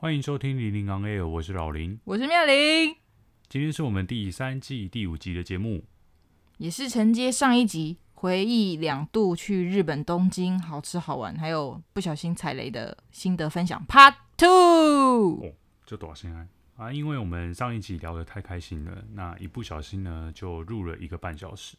[0.00, 2.94] 欢迎收听《零零 on air》，我是老林，我是妙玲。
[3.48, 5.82] 今天是我们第三季第五集的节目，
[6.58, 15.44] 也是承接上一集回忆两度去日本东京好吃好玩，还有不小心踩雷的心得分享 Part Two。
[15.44, 15.52] 哦，
[15.84, 16.92] 这多少心安啊！
[16.92, 21.76] 因为我们上一集聊得太开心了，那一不小心呢就录了一个半小时。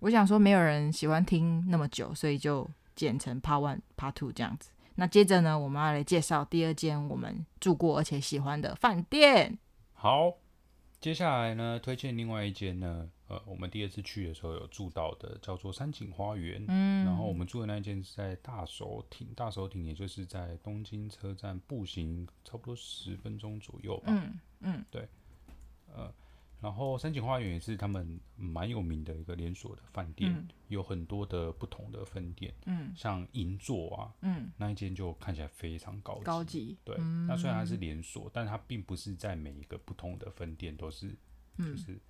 [0.00, 4.70] 我想说，没有人喜欢听那么久，所以就剪成 Part One、Part Two 这样子。
[4.96, 9.58] 那接着呢，我们要来介绍第二间我们住过而且喜欢的饭店。
[9.92, 10.34] 好，
[11.00, 16.64] 接下来呢，推荐另外一间呢，呃，我们第二次去的时候有住到的，叫做山景花园。
[16.68, 24.04] 嗯，然后我们住的那一间是在大手町，大手町也就是在东京车站步行差不多十分钟左右吧。
[24.08, 25.08] 嗯嗯，对，
[25.94, 26.12] 呃。
[26.66, 41.16] 然后山景花园也是他们蛮有名的一个连锁的饭店，嗯，有很多的不同的分店，嗯，像银座啊，嗯，那一间就看起来非常高级，高级，对，嗯，那虽然它是连锁，但它并不是在每一个不同的分店都是，
[41.56, 42.00] 就是，嗯，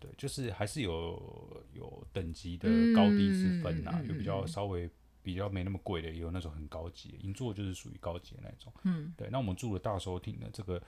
[0.00, 4.90] 对，就是还是有有等级的高低之分呐，啊，有比较稍微
[5.22, 10.82] 比较没那么贵的，也有那种很高级的，银座就是属于高级的那种，嗯，对，那我们住的大手町的这个，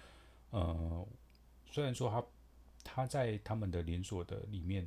[0.51, 1.07] 呃，
[1.71, 2.21] 虽然说它
[2.83, 4.87] 他在他们的连锁的里面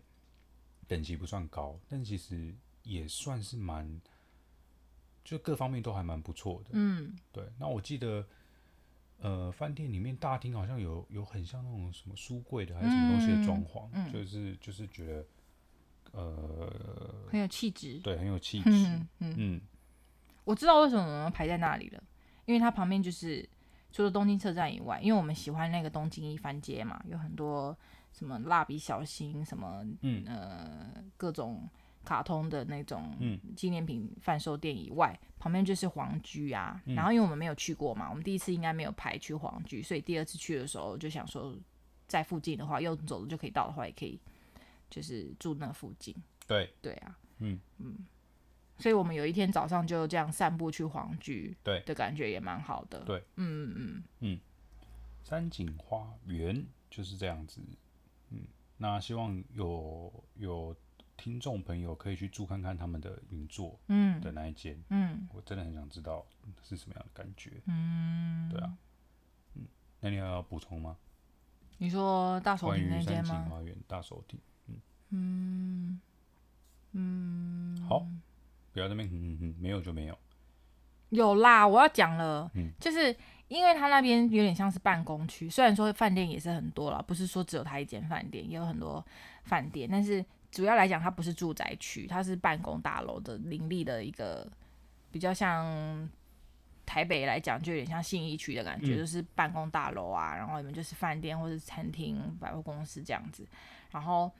[0.87, 4.01] 等级不算高，但其实也算是蛮，
[5.23, 6.71] 就各方面都还蛮不错的。
[6.73, 7.47] 嗯，对。
[7.57, 8.27] 那我记得，
[9.17, 15.25] 呃，饭店里面大厅好像有有很像那种什么书柜的，还是什么东西的装潢，嗯，就是就是觉得，
[16.11, 17.99] 呃，很有气质。
[17.99, 18.69] 对，很有气质。
[18.69, 19.61] 嗯嗯，嗯。
[20.43, 22.03] 我知道为什么我们排在那里了，
[22.45, 23.47] 因为它旁边就是。
[23.93, 27.77] 除了东京车站以外，因为我们喜欢那个东京一番街嘛，有很多
[28.11, 31.69] 什么蜡笔小新，什么、嗯、呃各种
[32.03, 33.15] 卡通的那种
[33.55, 36.81] 纪念品贩售店以外，嗯、旁边就是皇居啊。
[36.85, 41.55] 嗯、然后因为我们没有去过嘛，我们第一次应该没有排去皇居，所以第二次去的时候就想说，
[42.07, 44.19] 在附近的话，用走路就可以到的话，也可以
[44.89, 46.15] 就是住那附近。
[46.47, 47.95] 对对啊，嗯嗯。
[48.83, 52.99] 所以我们有一天早上就这样散步去黄居，对的感觉也蛮好的。
[53.05, 54.39] 对，嗯嗯嗯嗯，
[55.23, 57.61] 山景花园就是这样子。
[58.31, 58.41] 嗯，
[58.75, 60.75] 那希望有有
[61.15, 66.25] 听众朋友可以去住看看他们的银座，嗯的那一间，嗯，我真的很想知道
[66.61, 67.61] 是什么样的感觉。
[67.67, 68.77] 嗯，对啊，
[69.55, 69.65] 嗯，
[70.01, 70.97] 那你还要补充吗？
[71.77, 73.29] 你说大手町那间吗？
[73.29, 76.01] 山景花园大手町，嗯嗯
[76.91, 78.05] 嗯，好。
[78.73, 80.17] 不要那边，嗯嗯嗯，没有就没有。
[81.09, 83.15] 有啦，我要讲了，嗯，就是
[83.47, 89.05] 因为他那边有点像是办公区，虽然说饭店也是很多啦，不是说只有他一间饭店，也有很多
[89.43, 94.51] 饭店，但是主要来讲，它不是住宅区，它是办公大楼的林立的一个，
[95.11, 96.09] 比较像
[96.83, 103.47] 台北来讲，就有点像信义区的感觉，嗯，就是办公大楼啊，然后里面就是饭店或者餐厅、百货公司这样子，
[103.91, 104.31] 然后。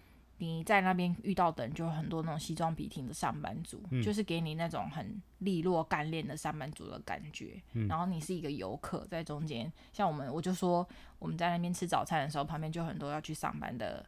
[0.44, 7.62] 你在那边遇到的人就有很多那种西装笔挺的上班族，嗯、就是给你那种很利落干练的上班族的感觉。
[7.72, 10.88] 嗯、然后你是一个游客在中间，像我们，我就说
[11.20, 14.06] 我们在那边吃早餐的时候，旁边就很多要去上班的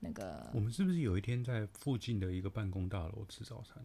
[0.00, 0.50] 那个。
[0.52, 3.82] 我们是不是有一天在附近的一个办公大楼吃早餐？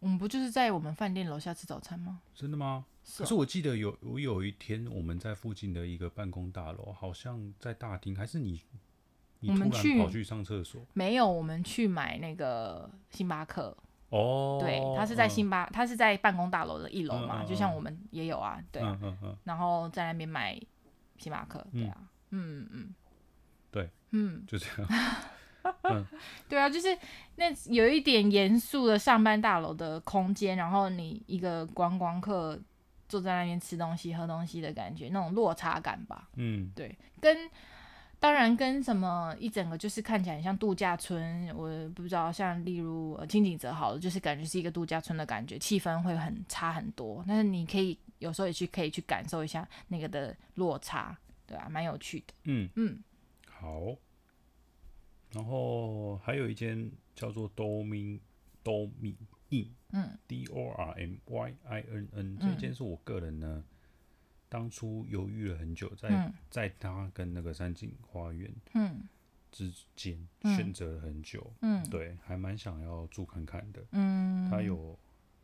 [0.00, 2.20] 我们不就是在我们饭店楼下吃早餐吗？
[2.34, 2.84] 真的吗？
[3.02, 8.60] 是哦、可是我记得有我有一天我们在附近的一个办公大楼，好像在大厅，还是你？
[9.48, 13.76] 我们去跑去上厕所，没有，我们去买那个星巴克。
[14.10, 20.56] 哦，对，他是在星巴，他、嗯、是在办公大楼的一楼嘛，就像我们也有啊，对，嗯嗯嗯、然后在那边买
[21.18, 21.96] 星巴克，对啊，
[22.30, 22.60] 嗯。
[22.60, 22.94] 嗯，嗯。
[23.72, 24.88] 对，嗯，就这样，
[25.82, 26.06] 嗯、
[26.48, 26.96] 对啊，就是
[27.34, 32.56] 那有一点严肃的上班大楼的空间，然后你一个观光客
[33.08, 37.50] 坐在那边吃东西、喝东西的感觉，那种落差感吧，嗯，对，跟。
[38.24, 47.22] 当然，跟什么一整个就是看起来很像度假村，我不知道，像例如呃金井泽好了，就是感觉是一个度假村的感觉，气氛会很差很多。
[47.28, 51.14] 但是你可以有时候也去可以去感受一下那个的落差，
[51.46, 52.32] 对啊，蛮有趣的。
[52.44, 52.98] 嗯嗯，
[53.46, 53.94] 好。
[55.30, 58.20] 然后还有一间叫做 Dormy
[58.64, 59.16] Dormy
[59.50, 63.62] Inn，嗯，D O R M Y I N N，这间是我个人呢。
[64.54, 68.48] 当初犹豫了很久，在、嗯、在他跟那个山景花园
[69.50, 74.96] 之间选择了很久，嗯，对，还蛮想要住看看的，嗯，他有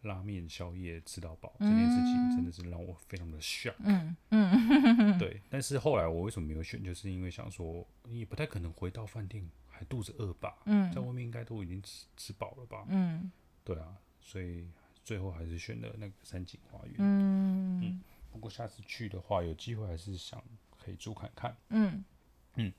[0.02, 13.28] 拉面宵夜吃到饱、嗯、这件事情，真的是让我非常的 shock，嗯嗯， 对，但是后来我为什么没有选，就是因为想说你也不太可能回到饭店还肚子饿吧，嗯，在外面应该都已经吃吃饱了吧，嗯，
[13.64, 14.68] 对啊，所以
[15.02, 17.80] 最后还是选了那个山景花园，嗯。
[17.82, 18.00] 嗯。
[18.32, 20.42] 不过下次去的话，有机会还是想
[20.78, 21.56] 可以住看看。
[21.68, 22.04] 嗯
[22.54, 22.72] 嗯，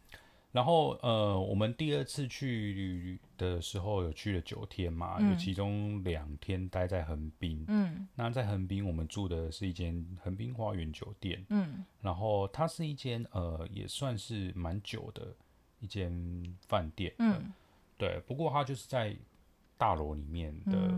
[0.51, 7.63] 然后呃，我们第二次去的时候有去了九天嘛，嗯、有其中两天待在横滨。
[7.67, 11.45] 嗯，那在横滨我们住的是一间横滨花园酒店。
[11.49, 15.33] 嗯，然后它是一间呃也算是蛮久的
[15.79, 16.11] 一间
[16.67, 17.13] 饭店。
[17.19, 17.53] 嗯、呃，
[17.97, 19.15] 对，不过它就是在
[19.77, 20.91] 大楼里面的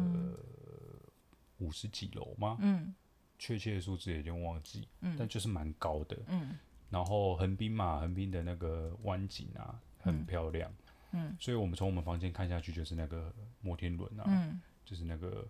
[1.59, 2.57] 五十几楼吗？
[2.59, 2.93] 嗯。
[3.43, 6.17] 确切的数字已经忘记，嗯、但就是蛮高的。
[6.27, 6.57] 嗯、
[6.89, 10.71] 然后横滨嘛，横滨的那个湾景啊，很漂亮。
[11.11, 15.45] 嗯、所以我们从我们房间看下去，就是那个摩天轮啊，嗯、就是那个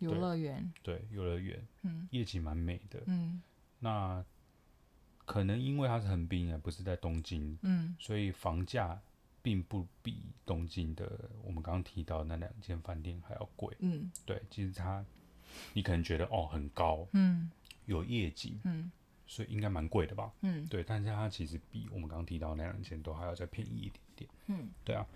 [0.00, 0.70] 游乐园。
[0.82, 1.58] 对，游乐园。
[1.80, 3.02] 嗯，夜景蛮美的。
[3.06, 3.40] 嗯，
[3.78, 4.22] 那
[5.24, 9.00] 可能因为它是横滨啊，不是在东京，嗯，所以房价
[9.40, 13.74] 并不比东京的我们刚刚提到那两间饭店还要贵。
[13.80, 15.02] 嗯，对，其实它。
[15.72, 17.50] 你可能觉得哦很高，嗯，
[17.86, 18.90] 有夜景，嗯，
[19.26, 25.06] 所以应该蛮贵的吧，嗯，对，但是它其实比我们刚刚提到那两间都还要再便宜一点点，嗯，对啊，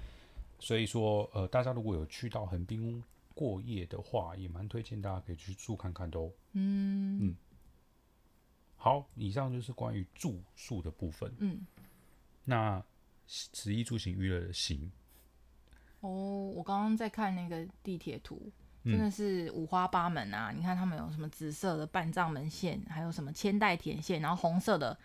[0.59, 3.03] 所以说呃，大家如果有去到横滨
[3.35, 7.19] 过夜的话，也蛮推荐大家可以去住看看的哦，嗯。
[7.27, 7.37] 嗯，
[8.77, 11.67] 好，以上就是关于住宿的部分，嗯，
[12.45, 12.83] 那
[13.27, 14.91] 食衣住行娱乐的行，
[16.01, 18.51] 哦，我刚刚在看那个地铁图。
[18.89, 20.53] 真的是五花八门啊！
[20.55, 24.97] 你看他们有什么紫色的半藏门线，还有什么千代田线，然后红色的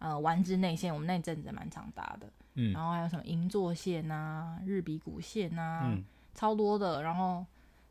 [0.00, 2.28] 呃丸之内线，我们那阵子蛮常搭的。
[2.54, 6.02] 嗯，然后还有什么银座线啊、日比谷线啊，嗯、
[6.34, 7.02] 超多的。
[7.02, 7.46] 然后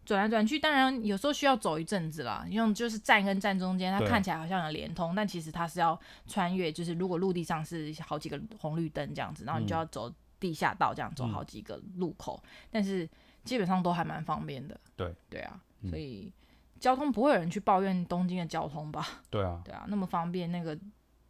[0.06, 5.98] 转来转去，当然有时候需要走一阵子啦，因为就是站跟站中间，它看起来好像有连通，但其实它是要
[6.28, 13.08] 穿越，就是如果陆地上是好几个红绿灯这样子，然后你就要走地下道这样走好几个路口，嗯、但是。
[13.48, 15.16] 基本上都还蛮方便的，对。
[15.30, 16.32] 对啊，嗯、所以
[16.80, 19.24] 交通不会有人去抱怨东京的交通吧？
[19.30, 20.78] 对啊，对啊，那么方便，那个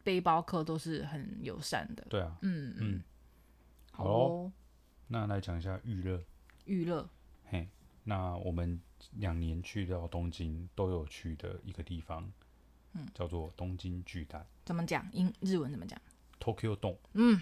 [0.02, 3.02] 背包客都是很友善的，对啊，嗯嗯，
[3.92, 4.52] 好哦，
[5.06, 6.22] 那来讲一下娱乐，
[6.64, 7.08] 娱乐，
[7.46, 7.68] 嘿，
[8.04, 8.80] 那我们
[9.12, 12.30] 两年去到东京都有去的一个地方，
[12.94, 15.06] 嗯，叫做东京巨蛋，怎么讲？
[15.12, 15.98] 英日文怎么讲
[16.40, 17.40] ？Tokyo Dome，嗯，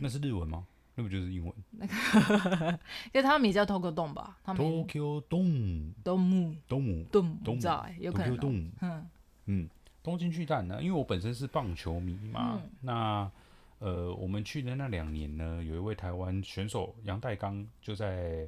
[0.00, 0.66] 那是日文吗？
[0.98, 1.54] 那不就是英文？
[1.72, 2.70] 那个，
[3.12, 4.38] 因为他们也叫 Tokyo Dome 吧？
[4.42, 8.72] 他们 Tokyo Dome Dome Dome Dome 不知道哎，有可能。
[8.80, 9.06] 嗯
[9.44, 9.68] 嗯，
[10.02, 10.82] 东京巨蛋呢？
[10.82, 13.30] 因为我本身是棒球迷嘛，嗯、那
[13.78, 18.46] 呃，我们去的那两年呢，有一位台湾选手杨代刚就在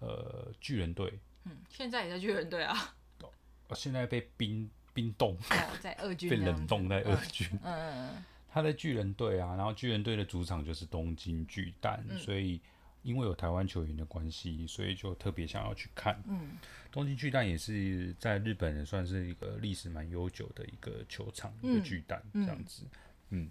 [0.00, 1.18] 呃巨人队。
[1.44, 2.76] 嗯，现在也在巨人队啊。
[3.22, 3.30] 哦，
[3.74, 7.48] 现在被冰冰冻，哦，在二军， 被冷冻在二军。
[7.64, 8.24] 嗯嗯嗯。
[8.50, 12.60] 他在巨人队啊，然后巨人队的主场就是东京巨蛋，嗯、所以
[13.02, 16.20] 因为有台湾球员的关系，所以就特别想要去看。
[16.26, 16.56] 嗯，
[16.90, 22.84] 东京巨蛋也是在日本也算是一个历史蛮悠久的一个球场，嗯、一个巨蛋这样子。
[23.30, 23.50] 嗯，嗯，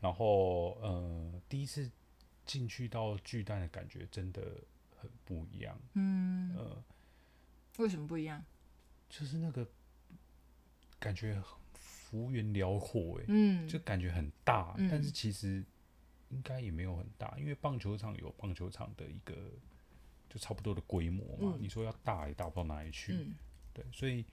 [0.00, 1.90] 然后呃，第一次
[2.44, 4.42] 进去到巨蛋的感觉真的
[5.00, 5.78] 很不一样。
[5.94, 6.82] 嗯，呃，
[7.78, 8.44] 为什么不一样？
[9.08, 9.66] 就是那个
[10.98, 11.40] 感觉。
[12.14, 15.64] 幅员辽阔，哎，嗯，就感觉很大，嗯、但是其实
[16.28, 19.34] 应该也没有很大，因为棒球场有棒球场的一个
[20.30, 21.56] 就差不多的规模嘛。
[21.56, 23.34] 嗯、你说要大也大不到哪里去，嗯、
[23.72, 24.24] 对，所以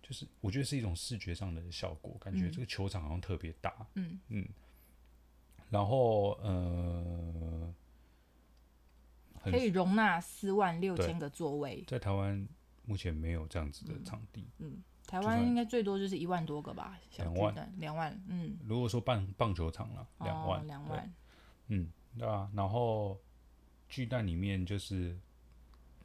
[0.00, 4.20] 就是我觉得是一种视觉上的效果，感觉这个球场好像特别大，嗯。
[4.28, 4.48] 嗯，
[5.70, 7.74] 然后呃，
[9.42, 12.46] 可以容纳四万六千个座位，在台湾
[12.84, 14.80] 目前没有这样子的场地，嗯。
[15.12, 18.56] 嗯台湾应该最多就是一万多个吧，两万，两万，嗯。
[18.66, 21.12] 如果说棒棒球场了，两万，两万，
[21.68, 21.86] 嗯，
[22.18, 22.50] 对啊。
[22.54, 23.20] 然后
[23.90, 25.14] 巨蛋里面就是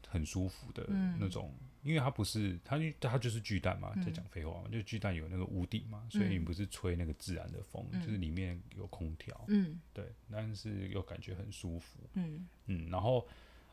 [0.10, 0.86] 很舒服的
[1.18, 12.90] 那种，因为它不是它，它就是巨蛋嘛，在讲废话嘛，就巨蛋有那个屋顶嘛，所以你不是吹那个自然的风，就是里面有空调，嗯，对，但是又感觉很舒服，嗯嗯。
[12.90, 13.26] 然后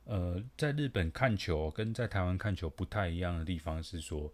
[0.04, 4.32] 呃，在日本看球跟在台湾看球不太一样的地方是说。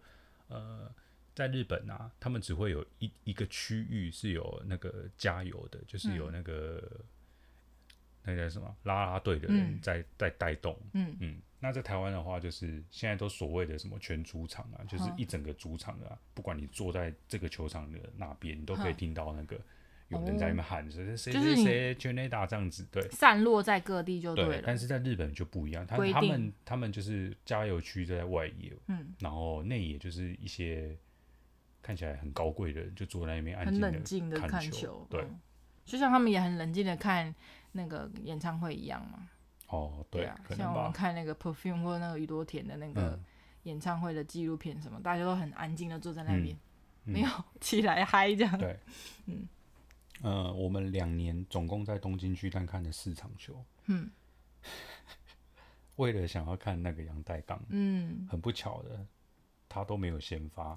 [0.51, 0.93] 呃，
[1.33, 7.05] 在日本啊，他们只会有一一个区域是有那个加油的，就是有那个、嗯、
[8.25, 8.75] 那个什么？
[8.83, 11.15] 拉拉队的人在在带动，嗯。
[11.19, 19.59] 嗯，那在台湾的话，就是现在都所谓的什么全主场啊，就是一整个主场的、啊，不管你坐在这个球场的哪边，你都可以听到那个
[20.11, 24.51] 有人在那边喊谁谁谁谁全垒打这样子，对，散落在各地就对了。
[24.51, 30.95] 对，但是在日本就不一样，他他们他们就是加油区就在外野，嗯，然后内野就是一些
[31.81, 35.25] 看起来很高贵的人就坐在那边安静的看球，对，
[35.85, 37.33] 就像他们也很冷静的看
[37.71, 39.27] 那个演唱会一样嘛。
[39.67, 43.17] 哦，对，对啊，像我们看那个 Perfume 或那个宇多田的那个
[43.63, 46.53] 演唱会的纪录片什么，嗯、大家都很安静的坐在那边，
[47.05, 47.29] 嗯、没有
[47.61, 48.57] 起来嗨这样。
[48.57, 48.77] 对，
[49.27, 49.47] 嗯，
[50.21, 54.09] 呃，我们两年总共在东京巨蛋看了四场球，嗯，
[55.97, 59.05] 为了想要看那个杨代刚，嗯，很不巧的，
[59.67, 60.73] 他都没有先发，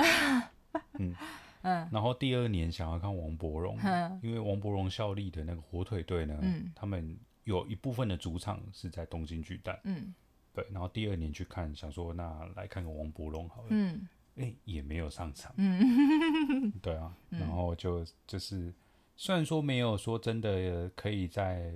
[0.98, 1.14] 嗯。
[1.62, 7.16] 嗯，然后第二年想要看王柏融，嗯、因为王柏荣效力的那个火腿队呢，嗯、他们。
[7.44, 10.14] 有一部分的主场是在东京巨蛋，嗯，
[10.54, 18.72] 对，然后第二年去看，想说那来看个王柏荣好了，嗯，哎、欸，也没有上场，嗯，对啊， 然后就就是
[19.16, 21.73] 虽然说没有说真的可以在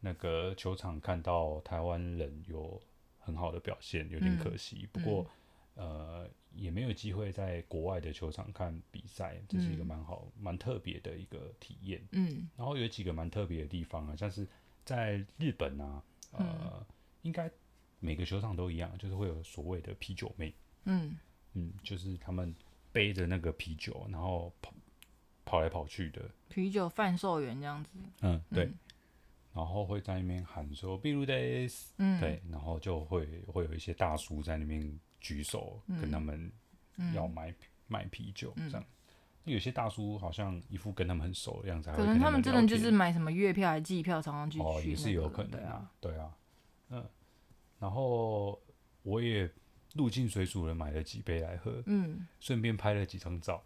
[0.00, 2.80] 那个球场看到台湾人有
[3.18, 5.26] 很好的表现，有点可惜，嗯、不过、
[5.76, 14.46] 嗯、呃也没有机会在国外的球场看比赛，这是一个蛮好蛮特别的一个体验，嗯，然后有几个蛮特别的地方啊，像是。
[14.82, 16.02] 在日本啊，
[16.32, 16.86] 呃，嗯、
[17.22, 17.48] 应该
[18.00, 20.52] 每个球场都一样，就是会有所谓的啤酒妹，
[20.84, 21.16] 嗯。
[21.52, 22.52] 嗯，就是他们
[22.90, 24.72] 背着那个啤酒，然后跑
[25.50, 26.22] 跑来跑去的。
[26.48, 27.90] 啤酒贩售员这样子，
[28.20, 28.78] 嗯对，嗯、
[29.52, 36.50] 然后会在那边喊说“比如 days”，嗯，对，然后就会会有一些大叔在那边举手跟他们
[37.14, 37.56] 要买、嗯、
[37.88, 38.84] 买啤酒这样。
[39.44, 44.78] 有些大叔好像一副跟他们很熟的样子，可能他们真的就是买什么月票还是季票，常常去去、那个。
[44.78, 46.30] 哦，也是有可能啊，对啊，
[46.90, 47.04] 嗯，
[47.78, 48.60] 然后
[49.02, 49.50] 我也
[49.94, 53.60] 入境水煮了买了几杯来喝，嗯，顺便拍了几张照，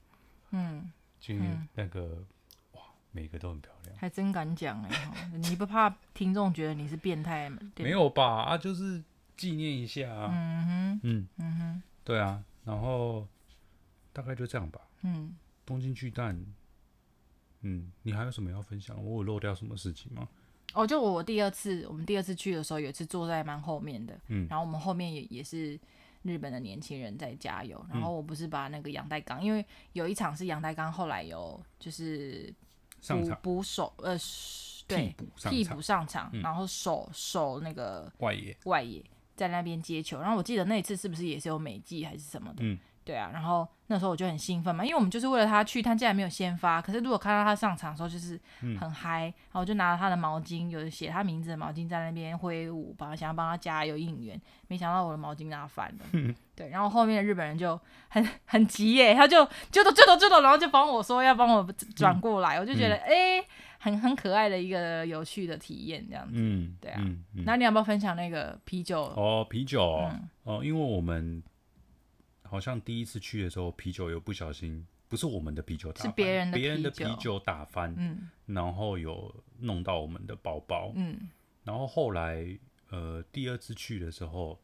[0.53, 0.91] 嗯，
[1.27, 1.35] 就
[1.75, 2.27] 那个、嗯、
[2.73, 7.59] 哇，每个都很漂亮，还真敢讲哎，你不怕听众觉得你是变态吗？
[7.77, 8.43] 没有吧？
[8.43, 9.03] 啊，就是
[9.37, 13.27] 纪念一下啊，嗯哼，嗯嗯哼，对啊，然后
[14.13, 15.35] 大概就这样吧，嗯。
[15.67, 16.39] 东京巨蛋，
[17.63, 19.03] 嗯，你还有什么要分享？
[19.03, 20.29] 我有漏掉什么事情吗？
[20.75, 25.81] 哦，就我第二次，我们第二次去的时候，有一次坐在蛮后面的，嗯，然后我们后面也也是
[26.25, 32.53] 日本的年轻人在加油，然后我不是把那个杨代刚，因为有一场是杨代刚后来有就是
[33.07, 34.17] 补补手，呃，
[34.89, 39.05] 对，替补上场，然后守守那个外野外野
[39.37, 42.65] 在那边接球，然后我记得那一次是不是也是有美记还是什么的？
[42.65, 42.79] 嗯。
[43.05, 46.81] 对啊，然后那时候我就很兴奋嘛，因为我们就是为了他去，他竟然没有先发。
[46.81, 48.41] 可是如果看到他上场的时候，就是
[48.81, 54.41] 很嗨，嗯、然后我就拿了他的毛巾，有写他名字的毛巾在那边挥舞，吧想要帮他加油应援。
[54.69, 61.63] 没想到我的毛巾拿反了，嗯、对，然后后面的日本人就很很急耶，他就就都就都就都，然后就帮我说要帮我
[61.95, 63.45] 转过来，嗯、我就觉得哎、嗯，
[63.81, 66.33] 很很可爱的一个有趣的体验这样子。
[66.37, 67.03] 嗯，对啊。
[67.45, 69.03] 那你要不要分享那个啤酒？
[69.15, 69.83] 哦，啤酒
[70.45, 71.43] 哦，因为我们。
[72.55, 81.29] 好像第一次去的时候，啤酒有不小心，不是我们的啤酒打翻，是别人的别人的啤酒打翻，嗯，然后有弄到我们的包包，嗯，
[81.65, 82.57] 然后后来
[82.91, 84.57] 呃第二次去的时候，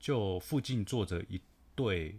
[0.00, 1.40] 就附近坐着一
[1.76, 2.18] 对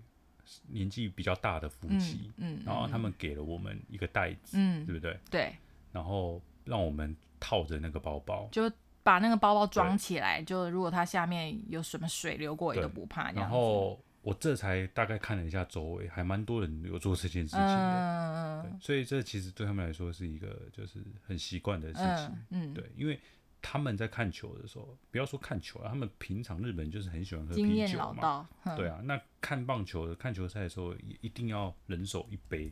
[0.67, 5.19] 年纪比较大的夫妻，嗯，嗯，然后他们给了我们一个袋子，嗯，对不对？
[5.29, 5.53] 对，
[5.91, 8.71] 然后让我们套着那个包包，就
[9.03, 14.01] 把那个包包装起来，就如果它下面有什么水流过也都不怕，然后。
[14.21, 22.73] 我这才大概看了一下周围，还蛮多人有做这件事情的，嗯、所以这其实对他们来说是一个就是很习惯的事情，嗯，嗯。
[22.73, 23.17] 对，因为
[23.61, 32.69] 他们在看球的时候，不要说看球了，他们平常日本就是很喜欢喝啤酒嘛，对啊，那看棒球的看球赛的时候也一定要人手一杯，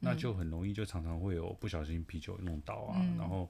[0.00, 3.48] 那就很容易就常常会有不小心啤酒弄倒啊，嗯、然后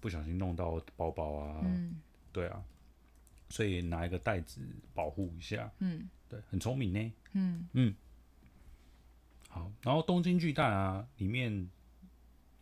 [0.00, 2.00] 不小心弄到包包啊，嗯、
[2.32, 2.60] 对啊，
[3.50, 4.60] 所以拿一个袋子
[4.94, 6.08] 保护一下，嗯。
[6.28, 7.12] 对，很聪明呢。
[7.32, 7.68] 嗯。
[7.72, 7.94] 嗯，
[9.48, 11.68] 好，然后东京巨蛋啊，里面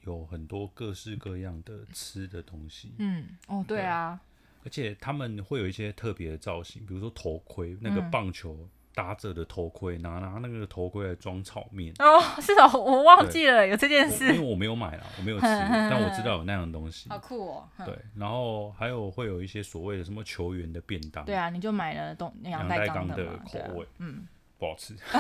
[0.03, 2.95] 有很多各式各样的吃的东西。
[2.99, 4.21] 嗯，哦，对啊，
[4.63, 11.93] 对，而且他们会有一些特别的造型，比如说头盔，那个棒球搭着的头盔，拿拿那个头盔来装炒面。
[11.99, 17.11] 哦，是哦，我忘记了有这件事，因为我没有买啦，我没有吃， 但我知道有那样的东西。
[17.11, 17.69] 好酷哦。
[17.85, 21.25] 对，然后还有会有一些所谓的什么球员的便当。
[21.25, 24.27] 对啊，你就买了东阳岱钢的口味，嗯，
[24.59, 24.95] 不好吃。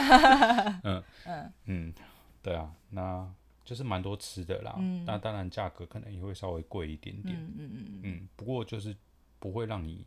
[0.84, 1.94] 嗯嗯嗯，
[2.40, 3.28] 对啊，那
[3.64, 4.76] 就是蛮多吃的啦。
[5.04, 7.36] 那当然价格可能也会稍微贵一点点。
[7.36, 8.94] 嗯嗯嗯嗯，不过就是
[9.38, 10.06] 不会让你。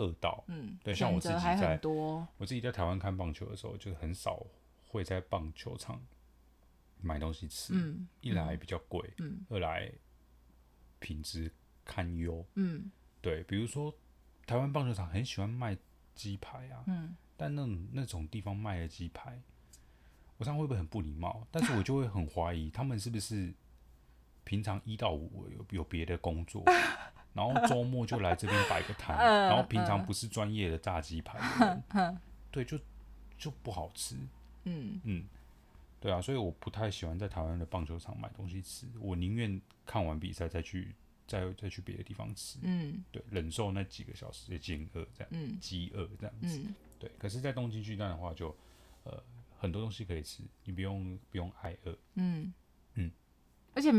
[0.00, 0.42] 饿到。
[0.48, 4.44] 嗯，对，像我自己在，多我自己在台湾看棒球的时候，就很少
[4.88, 6.02] 会在棒球场
[7.00, 7.74] 买东西吃。
[7.76, 9.92] 嗯，一来比较贵，嗯，二来
[10.98, 11.52] 品质
[11.84, 12.44] 堪忧。
[12.54, 12.90] 嗯，
[13.20, 13.94] 对，比如说
[14.46, 15.76] 台湾棒球场很喜欢卖
[16.14, 19.40] 鸡排啊，嗯，但那种那种地方卖的鸡排，
[20.38, 21.46] 我这样会不会很不礼貌？
[21.50, 23.52] 但是我就会很怀疑他们是不是
[24.44, 26.64] 平常一到五有有别的工作。
[27.32, 32.20] 然后周末就来这边摆个摊，呃、 然后平常不是专业的炸鸡排的人， 呃、
[32.50, 32.78] 对，就
[33.38, 34.16] 就不好吃。
[34.64, 35.24] 嗯嗯，
[36.00, 40.94] 对啊，所以我不太喜欢在台湾的棒球场买东西吃，我宁愿看完比赛再去
[41.26, 42.58] 再再去别的地方吃。
[42.62, 46.58] 嗯，对，忍受那几个小时的饥饿这样，嗯，饥饿这样子。
[46.58, 48.56] 嗯、对，可是，在东京巨蛋的话就，就
[49.04, 49.22] 呃
[49.58, 51.96] 很多东西可以吃，你不用不用挨饿。
[52.14, 52.52] 嗯
[52.94, 53.10] 嗯，
[53.74, 53.92] 而且。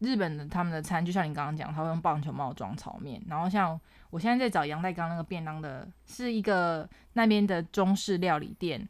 [0.00, 3.22] 日本的他们的餐，就像你刚刚讲，他会用棒球帽装炒面。
[3.28, 3.78] 然后像
[4.10, 8.86] 我现在在找杨代刚那个便当的，是一个那边的中式料理店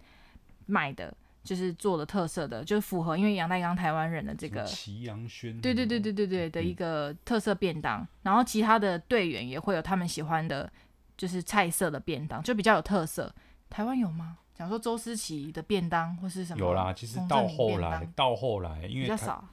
[0.67, 1.13] 卖的，
[1.43, 8.01] 就是做的特色的，就是符合因为杨代刚台湾人的这个齐阳轩，对对对对对对的一个特色便当。
[8.01, 10.71] 嗯、然后其他的队员也会有他们喜欢的，
[11.17, 13.35] 就是菜色的便当，就比较有特色。
[13.69, 14.39] 台湾有吗？
[14.55, 16.61] 假如说周思琪的便当或是什么？
[16.61, 19.45] 有啦，其实到后来到后来，因为比较少。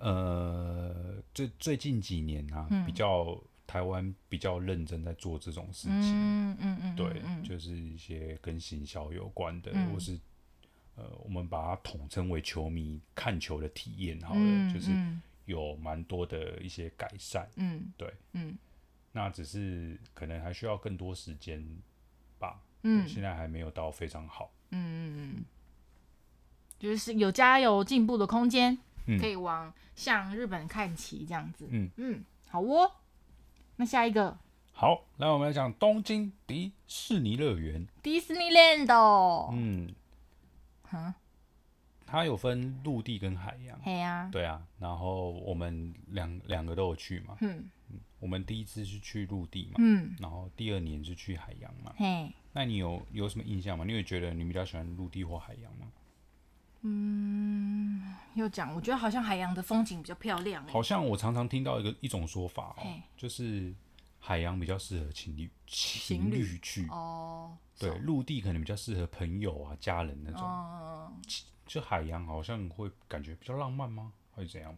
[0.00, 10.18] 呃，最最近几年啊，嗯、比较台湾比较认真在做这种事情，嗯嗯嗯，嗯对，嗯、就是一些跟行销有关的，嗯、或是
[10.96, 14.90] 呃，我们把它统称为球迷看球的体验，好了，嗯、就是
[15.44, 18.56] 有蛮多的一些改善，嗯，对，嗯，
[19.12, 21.62] 那只是可能还需要更多时间
[22.38, 25.44] 吧，嗯，现在还没有到非常好，嗯嗯嗯，
[26.78, 28.78] 就是有加油进步的空间。
[29.18, 31.66] 可以往向日本看齐，这样子。
[31.70, 32.90] 嗯嗯，好哦。
[33.76, 34.36] 那下一个，
[34.72, 37.86] 好，来我们来讲东京迪士尼乐园。
[38.02, 39.50] 迪士尼 land。
[39.52, 39.94] 嗯。
[40.82, 41.14] 哈？
[42.06, 43.80] 它有分陆地跟海洋。
[43.82, 44.28] 对啊。
[44.32, 44.60] 对啊。
[44.78, 47.36] 然后我们两两个都有去嘛。
[47.40, 47.70] 嗯。
[48.18, 49.74] 我们第一次是去陆地嘛。
[49.78, 50.14] 嗯。
[50.18, 51.94] 然后第二年是去海洋嘛。
[51.96, 52.30] 嘿。
[52.52, 53.84] 那你有有什么印象吗？
[53.86, 55.86] 你会觉得你比较喜欢陆地或海洋吗？
[56.82, 58.02] 嗯，
[58.34, 60.66] 又讲，我觉得好像海洋的风景比较漂亮。
[60.66, 63.74] 好像我常常听到一个一种说法哦，嘿就是
[64.18, 70.42] 海洋比较适合情侣情侣去哦，对，陆地可能比较适合朋友啊、家人那种。
[70.42, 71.12] 哦，
[71.66, 74.12] 就海洋好像会感觉比较浪漫吗？
[74.34, 74.76] 还是怎样？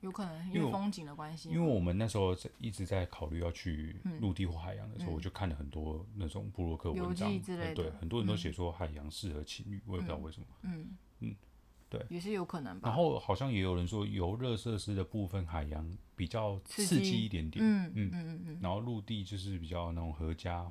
[0.00, 1.48] 有可能因为风景的关系。
[1.48, 10.46] 因为我们那时候在一直在考虑要去陆地或海洋的时候，嗯、我就看了很多那种布洛克文章之类的，对，很多人都写说海洋适合情侣，嗯、我也不知道为什么。
[10.62, 10.94] 嗯。
[11.24, 11.36] 嗯，
[11.88, 12.88] 对，也是有可能吧。
[12.88, 17.64] 然后好像也有人说，游乐设施的部分，海洋比较刺激一点点。
[17.64, 18.58] 嗯嗯嗯嗯。
[18.60, 20.70] 然后陆地就是比较那种合家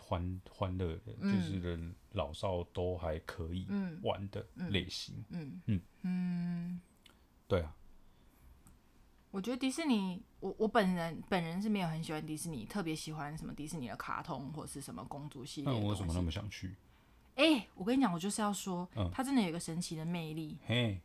[0.00, 3.66] 欢欢乐的，嗯、就是人老少都还可以
[4.02, 5.14] 玩的类型。
[5.30, 6.80] 嗯嗯嗯。
[7.46, 7.74] 对啊。
[9.30, 15.70] 我觉得迪士尼，我我本人本人是没有很喜欢迪士尼，特别喜欢什么迪士尼的卡通或者是什么公主系列。
[15.70, 16.74] 那我为什么那么想去？
[17.38, 20.58] 哎、欸，我跟你讲，我就是要说，嗯、它真的有一个神奇的魅力。
[20.66, 21.00] 嘿，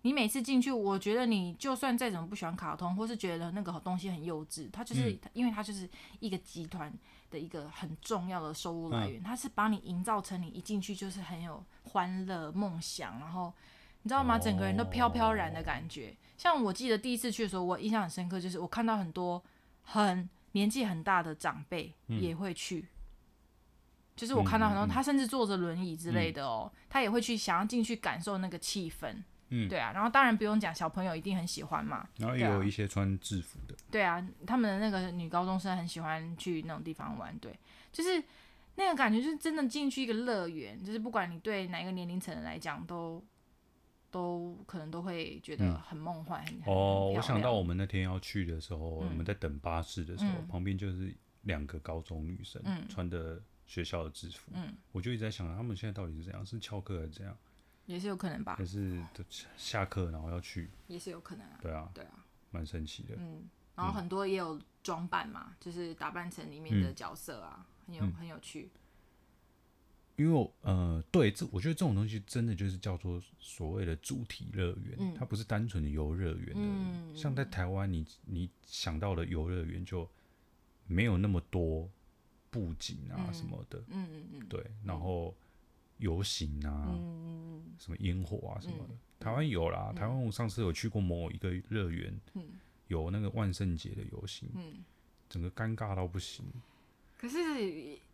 [0.00, 5.86] 你每次进去，我觉得你就算再怎么不喜欢卡通，或是觉得那个东西很幼稚，它就是，嗯、因为它就是
[6.20, 6.90] 一个集团
[7.30, 13.52] 的一个很重要的收入来源，嗯、它是把你营造成你一进去就是很有欢乐、梦想，然后
[14.00, 14.38] 你知道吗？
[14.38, 16.08] 整个人都飘飘然的感觉。
[16.08, 19.44] 哦、像我记得第一次去的时候，我印象很深刻，就是我看到很多
[19.82, 22.86] 很年纪很大的长辈也会去。
[24.18, 29.14] 嗯就是我看到很多，他甚至坐着轮椅之类的哦，他也会去想要进去感受那个气氛，
[29.50, 37.56] 嗯，对啊，然后当然不用讲，小朋友一定很喜欢嘛，然后也有一些穿制服的，对啊，他们的那个女高中生很喜欢去那种地方玩，对，
[37.92, 38.20] 就是
[38.74, 43.24] 那个感觉，就是真的进去一个乐园，就是不管你对哪一个年龄层的来讲，都
[44.10, 46.44] 都可能都会觉得很梦幻。
[46.66, 53.40] 哦，我想到我们那天要去的时候，我们在等巴士的时候，旁边就是两个高中女生穿的。
[53.68, 56.44] 学校的制服，嗯，我就一直在想，他们现在到底是怎样？
[56.44, 57.36] 是翘课还是怎样？
[57.84, 58.56] 也是有可能吧。
[58.56, 59.00] 还是
[59.56, 60.70] 下课然后要去？
[60.88, 61.58] 也是有可能啊。
[61.62, 63.14] 对啊，对啊，蛮神奇的。
[63.18, 63.44] 嗯，
[63.76, 68.70] 然后很多也有装扮嘛，就是打扮成里面的角色啊，很有很有趣。
[70.16, 76.60] 因为呃，对，这我觉得这种东西真的就是叫做所谓的主题乐园，它不是单纯的游乐园的。
[76.60, 80.08] 嗯，像在台湾，你你想到的游乐园就
[80.86, 81.88] 没有那么多。
[82.50, 85.34] 布景啊什么的，嗯嗯嗯，对，然后
[85.98, 92.18] 游行啊，嗯什么烟火啊什么的，台湾有啦，台湾我上次有去过某一个乐园，
[92.86, 94.48] 有那个万圣节的游行，
[95.28, 96.44] 整个尴尬到不行，
[97.18, 97.38] 可是，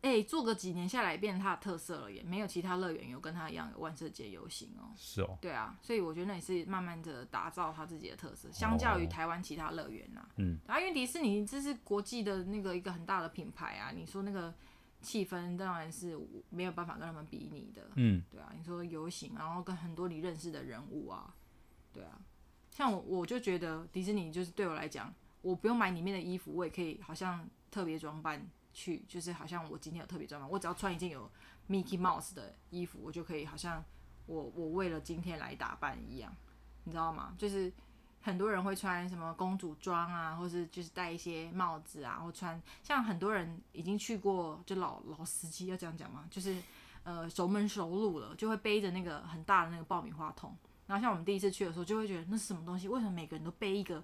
[0.01, 4.95] 哎、欸，做个几年下来，变成它的特色了，也没有其他乐园有跟它一样有万圣节游行哦。
[4.97, 5.37] 是哦。
[5.43, 10.27] 对啊，所以我觉得那也是慢慢的打造它自己的特色，相较于台湾其他乐园呐。
[10.37, 10.59] 嗯。
[10.67, 14.55] 然后因为迪士尼这是国际的那个一个很大的品牌啊，你说那个
[15.03, 17.83] 气氛当然是没有办法跟他们比拟的。
[17.97, 18.23] 嗯。
[18.31, 21.35] 对啊，你说游行，然后跟很多你认识的人物啊，
[21.93, 22.19] 对啊，
[22.71, 28.49] 像我我就觉得迪士尼就是对我来讲，我不用买里面的衣服，我也可以好像特别装扮。
[28.75, 31.31] 去就是好像我今天有特别装扮，我只要穿一件有
[31.71, 33.83] Mickey Mouse 的衣服，我就可以好像
[34.27, 36.35] 我我为了今天来打扮一样，
[36.83, 37.35] 你知道吗？
[37.39, 37.73] 就是
[38.21, 46.61] 很多人会穿什么公主装啊，或是就是戴一些帽子啊，或穿像很多人已经去过，就老老司机要这样讲嘛，就是
[47.05, 50.57] 呃熟门熟路了，就会背着那个很大的那个爆米花桶，
[50.87, 52.89] 然后像我们第一次去的时候，就会觉得那是什么东西？
[52.89, 54.03] 为什么每个人都背一个？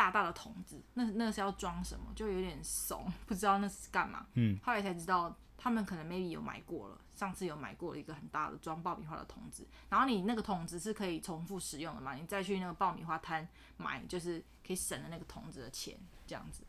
[0.00, 2.06] 大大的桶子，那那是要装什么？
[2.16, 4.26] 就有点怂， 不知道那是干嘛。
[4.32, 9.68] 嗯，后来才知道，他们可能 maybe 有买过了，上次有买过一个很大的装爆米花的桶子。
[9.90, 12.14] 然后你那个桶子是可以重复使用的嘛？
[12.14, 15.94] 你再去那个爆米花摊买，就是可以省了那个桶子的钱，
[16.26, 16.62] 这样子。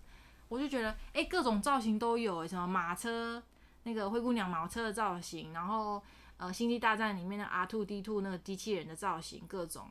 [0.50, 3.42] 我就觉得，哎、欸，各种造型都有，什么马车，
[3.84, 6.04] 那个灰姑娘马车的造型，然后
[6.36, 9.90] 呃，星际大战里面的 R two D two 那个机器人的造型，各种。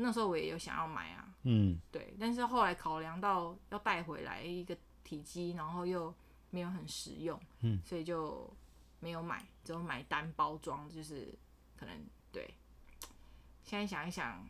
[0.00, 6.14] 那时候我也有想要买啊，嗯，对，但是后来考量到要带回来一个体积，然后又
[6.50, 8.52] 没有很实用，嗯，所以就
[8.98, 11.32] 没有买，只有买单包装，就是
[11.76, 11.94] 可能
[12.32, 12.54] 对。
[13.62, 14.44] 现在想一想，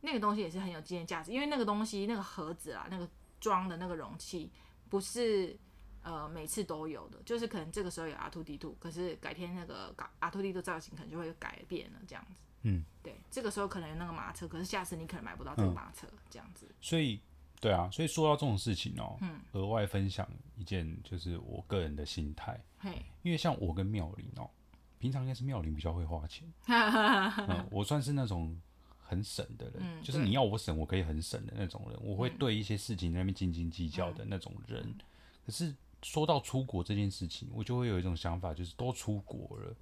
[0.00, 3.08] 那个东西也是很有纪念价值，因为那个东西那个盒子啊，那个
[3.40, 4.50] 装的那个容器
[4.88, 5.58] 不是
[6.02, 12.40] 呃每次都有的，就是可能这个时候有 R2D2，可是改天那个 R2D2 造型可能就会改变了这样子。
[12.62, 16.66] 嗯，对，这个时候可能有那个马车，可是下次你可能买不到这个马车，嗯、这样子。
[16.80, 17.20] 所以，
[17.60, 24.50] 对啊，所以说到这种事情哦、喔，嗯，额外分享一件就是我个人的心态，嘿，因为像我跟妙玲哦、喔，
[24.98, 28.56] 平常应该是妙玲比较会花钱， 嗯，我算是那种
[28.98, 34.82] 很省的人，嗯、就是你要我省，我可以很省的那种人，我会对一些事情那边斤斤计较的那种人。
[34.84, 34.98] 嗯、
[35.44, 39.74] 可是说到出国这件事情，我就会有一种想法，就是都出国了。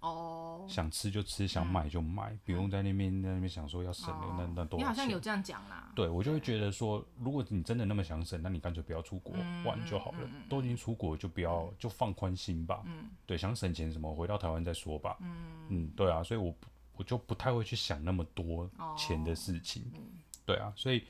[0.00, 4.78] 哦，oh, 想吃就吃，想买就买，嗯、不用在那边在那边想说要省的、oh, 那那多少钱。
[4.78, 5.90] 你好像有这样讲啦。
[5.94, 9.34] 对，我就会觉得说，如果你真的那么想省，那你干脆不要出国
[9.64, 10.18] 玩就好了。
[10.22, 12.82] 嗯、都已经出国，就不要就放宽心吧。
[12.86, 15.16] 嗯，对，想省钱什么，回到台湾再说吧。
[15.20, 16.54] 嗯嗯，对啊，所以我
[16.96, 19.82] 我就不太会去想那么多钱的事情。
[19.92, 20.02] Oh,
[20.46, 21.04] 对啊，所以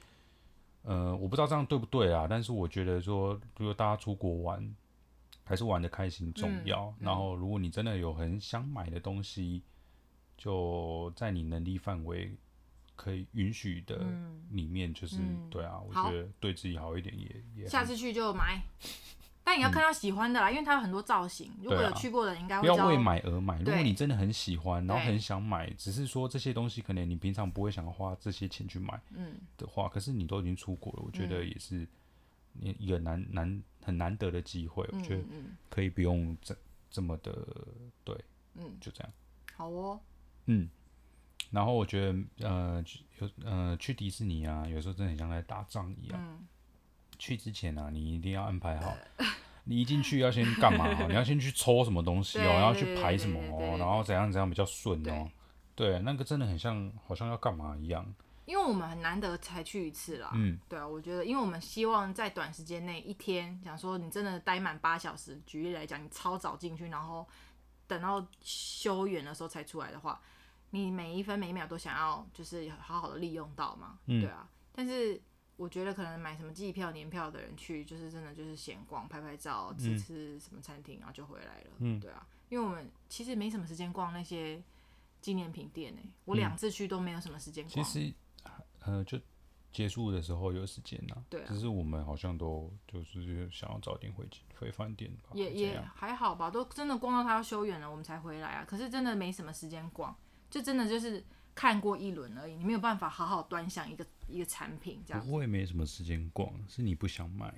[0.82, 4.74] 呃，我不知道这样对不对啊，但是我觉得说，如果大家出国玩。
[5.48, 6.94] 还是玩的开心重要。
[7.00, 9.62] 然后，如果你真的有很想买的东西，
[10.36, 12.36] 就在你能力范围
[12.94, 14.06] 可以允许的
[14.50, 17.66] 里面，就是、嗯、对啊，我觉得对自己好一点也也。
[17.66, 18.62] 下次去就买，
[19.42, 21.50] 但你要看到喜欢的啦，嗯、因为它有很多造型。
[21.62, 23.58] 如果有去过的，应该会、啊、不要为买而买。
[23.60, 31.88] 如果你真的很喜欢，然后很想买，只是说这些东西可能你平常不会想要花这些钱去买，嗯的话，嗯、可是你都已经出国了，我觉得也是
[32.62, 33.62] 一个难难。
[33.80, 35.24] 很难得的机会，我觉得
[35.70, 36.54] 可以不用这
[36.90, 37.32] 这么的
[38.04, 38.14] 对，
[38.56, 39.10] 嗯，就这样。
[39.54, 39.98] 好哦，
[40.44, 40.68] 嗯，
[41.50, 42.84] 然后我觉得呃
[43.18, 46.20] 有呃去迪士尼啊，有时候真的很像在打仗一样。
[46.22, 46.46] 嗯、
[47.18, 48.94] 去之前啊，你一定要安排好，
[49.64, 50.86] 你一进去要先干嘛？
[51.08, 55.30] 你要先去抽什么东西哦，然后去排什么哦，然后怎样怎样比较顺哦。
[55.74, 58.04] 对，对，那个真的很像，好像要干嘛一样。
[58.48, 67.28] 因为我们很难得才去一次啦，嗯，对啊，我觉得，因为我们希望在短时间内一天，想说你真的待满八小时，举例来讲，你超早进去，然后
[67.86, 70.18] 等到休园的时候才出来的话，
[70.70, 74.48] 你每一分每一秒都想要就是好好的利用到嘛，嗯、对啊。
[74.72, 75.20] 但是
[75.58, 82.26] 我觉得可能买什么季票、年票的人去，就是真的就是闲逛、拍拍照、吃吃什么餐厅，然后就回来了，嗯，对啊。
[82.48, 84.62] 因为我们其实没什么时间逛那些
[85.20, 87.84] 纪念品店诶，我两次去都没有什么时间逛。
[87.84, 88.14] 其实。
[88.88, 89.20] 呃，就
[89.70, 94.26] 结束的时候有时间呐，对啊，只是我们好像都就是想要早点回
[94.58, 98.64] 回饭店吧，也也还好吧，都真的逛到他要休园了，我们才回来啊。
[98.66, 100.16] 可是真的没什么时间逛，
[100.48, 101.22] 就真的就是
[101.54, 105.30] 看过一轮而已，你没有办法好好端详一个一个产品这样。
[105.30, 107.54] 我也没什么时间逛，是你不想买，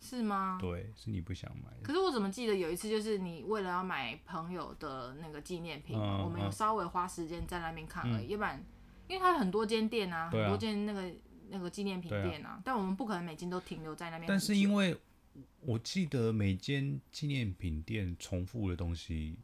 [0.00, 0.58] 是吗？
[0.60, 1.70] 对，是你不想买。
[1.82, 8.64] 可是我怎么记得有一次，就是你为了要买朋友的那个纪念品，嗯、我们有稍微花时间在那边看而已，要、嗯、不然。
[9.08, 10.30] 因为它有很多间店啊，啊。
[10.30, 11.10] 很多间那个
[11.50, 12.62] 那个纪念品店啊，啊。
[12.64, 14.28] 但我们不可能每间都停留在那边。
[14.28, 14.96] 但是因为
[15.60, 19.36] 我记得每间纪念品店重复的东西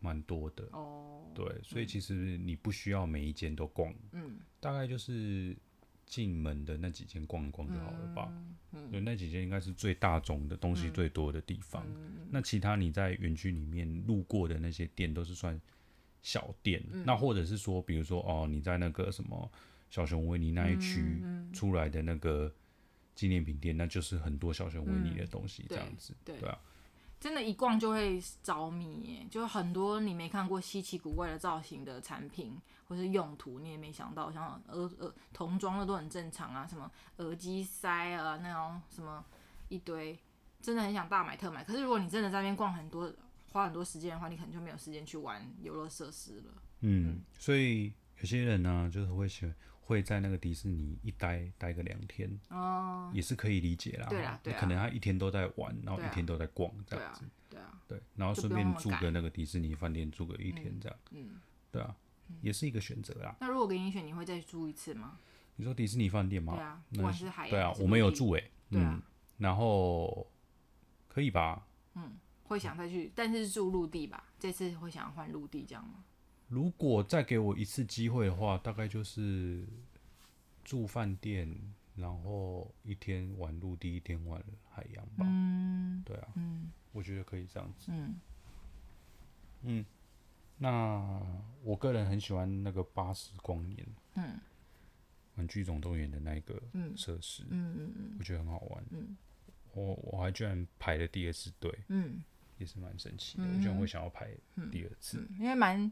[0.00, 0.64] 蛮多的。
[0.72, 5.56] 哦，对，所以其实你不需要每一间都逛，嗯，大概就是
[6.04, 8.32] 进门的那几间逛一逛就好了吧？
[8.72, 11.84] 嗯，对，那几间应该是最大众的东西最多的地方。
[11.86, 15.58] 嗯、那其他你在园区里面路过的那些店都是算
[16.22, 16.82] 小店。
[16.90, 19.50] 嗯、那或者是说，比如说哦，你在那个什么
[19.90, 22.52] 小熊维尼那一区出来的那个
[23.14, 26.14] 纪念品店，嗯、那就是很多小熊维尼的东西这样子。
[26.24, 26.58] 对，对啊。
[27.20, 32.58] 真的，一逛就会着迷耶，就很多你没看过稀奇古怪的造型的产品
[32.88, 39.24] 或是用途，你也没想到，像耳耳童装的都很正常啊，什么耳机塞啊那种什么
[39.68, 40.18] 一堆，
[40.60, 41.62] 真的很想大买特买。
[41.62, 43.08] 可是如果你真的在那边逛很多，
[43.52, 46.54] 花很多时间的话，你可能就没有时间去玩游乐设施了。
[46.80, 49.52] 嗯，嗯，所以有些人呢，就是会喜。
[49.84, 54.06] 会在那个迪士尼一待待个两天，哦，也是可以理解啦。
[54.08, 57.28] 对啊，对啊，可能他一天都在玩，然后一天都在逛这样子。
[57.50, 60.98] 对啊，对，然后顺便住个那个迪士尼饭店住个一天这样。
[61.10, 61.40] 嗯，
[61.72, 61.94] 对啊，
[62.40, 63.36] 也是一个选择啦。
[63.40, 65.18] 那如果给你选，你会再住一次吗？
[65.56, 66.54] 你说迪士尼饭店吗？
[66.54, 68.50] 对啊，不管是海洋，对啊，我们有住诶。
[68.70, 69.02] 嗯，
[69.38, 70.26] 然后
[71.08, 71.66] 可以吧？
[71.96, 72.16] 嗯，
[72.52, 74.28] 会想再去，但是住陆地吧？
[74.38, 76.04] 这次会想要换陆地这样吗？
[76.48, 79.66] 如果再给我一次机会的话，大概就是
[80.62, 81.48] 住饭店，
[81.96, 85.24] 然后一天玩陆地，一天玩海洋吧。
[85.26, 87.86] 嗯，对啊，嗯，我觉得可以这样子。
[87.90, 88.20] 嗯，
[89.62, 89.86] 嗯，
[90.58, 91.20] 那
[91.64, 93.86] 我个人很喜欢那个八十光年，
[94.16, 94.38] 嗯，
[95.36, 96.62] 玩具总动员的那个
[96.94, 98.84] 设施，嗯嗯嗯，我觉得很好玩。
[98.90, 99.16] 嗯，
[99.72, 102.22] 我我还居然排了第二次队，嗯，
[102.58, 103.44] 也是蛮神奇的。
[103.44, 104.28] 我居然会想要拍
[104.70, 105.90] 第二次，因为蛮。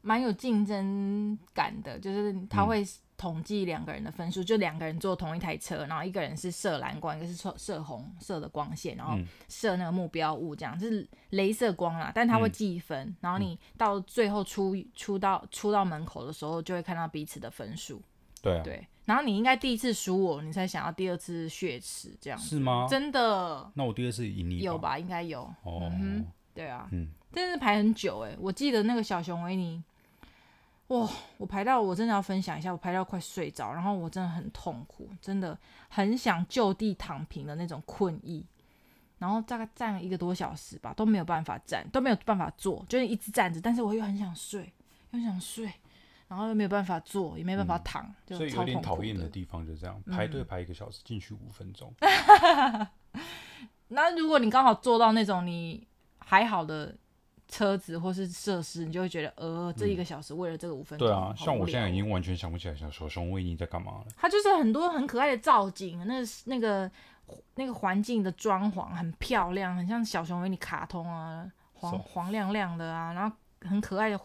[0.00, 12.12] 蛮有竞争感的，就是他会统计两个人的分数，嗯、就两个人坐同一台车，然后一个人是射蓝光，一个是射射红色的光线，然后射那个目标物，这样就是镭射光啦。
[12.14, 18.00] 但他会计分，嗯、然后你到最后出出到出到门口的时候，就会看到彼此的分数。
[18.40, 18.86] 对啊，对。
[19.08, 22.38] 然后你应该第一次输我，你才想要第二次血池这样。
[22.38, 22.86] 是吗？
[22.90, 23.72] 真的？
[23.72, 24.98] 那我第二次赢你有吧？
[24.98, 25.40] 应该有。
[25.62, 26.86] 哦、嗯哼，对啊。
[26.92, 27.08] 嗯。
[27.32, 29.82] 真是排很久哎，我记得那个小熊维尼，
[30.88, 35.56] 哇，我排到我真的要分享一下，我排到快睡着，然后我真的很痛苦，真的
[35.88, 38.44] 很想就地躺平的那种困意，
[39.18, 44.72] 然后大概站了一个多小时吧，都没有办法站，都没有办法坐，就是一直站着，但是我又很想睡，
[45.10, 45.70] 又想睡，
[46.28, 48.14] 然后又没有办法坐，也没办法躺。
[48.28, 51.92] 所以有点讨厌的地方就这样，排队排一个小时，进去五分钟。
[53.88, 55.86] 那如果你刚好坐到那种你
[56.18, 56.94] 还好的。
[57.50, 64.06] 车子或是设施，你就会觉得，呃，这一个小时为了这个五分钟，对啊，像我现在已经完全想不起来小小熊维尼在干嘛了。
[64.18, 66.90] 它就是很多很可爱的造景，那那个
[67.54, 74.18] 那个环境的装潢很漂亮，很像小熊维尼卡通啊，黄黄亮亮的啊，然后很可爱的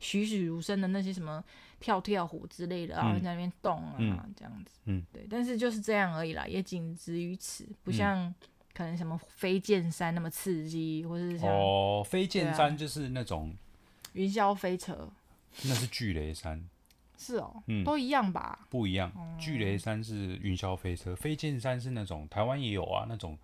[0.00, 1.42] 栩栩如生的那些什么
[1.80, 8.34] 跳跳虎之类的啊，在那边动啊，这样子，嗯，对，但是就是这样而已啦，也仅止于此，不像。
[8.74, 13.54] 可能什么飞剑山那么刺激，或者是像哦，飞剑山就是那种
[14.14, 15.12] 云霄飞车，
[15.64, 16.66] 那是巨雷山，
[17.18, 18.66] 是哦，嗯，都一样吧？
[18.70, 23.36] 不一样，巨雷山是云霄飞车，飞剑山是那种台湾也有啊，那种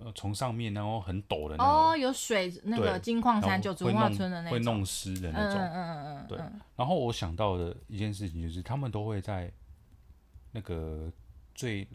[0.00, 6.38] 呃从上面然后很陡的那种哦，有水那个金矿山九族文化村的那种会弄湿的那种，嗯嗯嗯，对。
[6.76, 9.52] 然后我想到的一件事情就是，他们都会在
[10.52, 11.10] 那个
[11.54, 11.86] 最。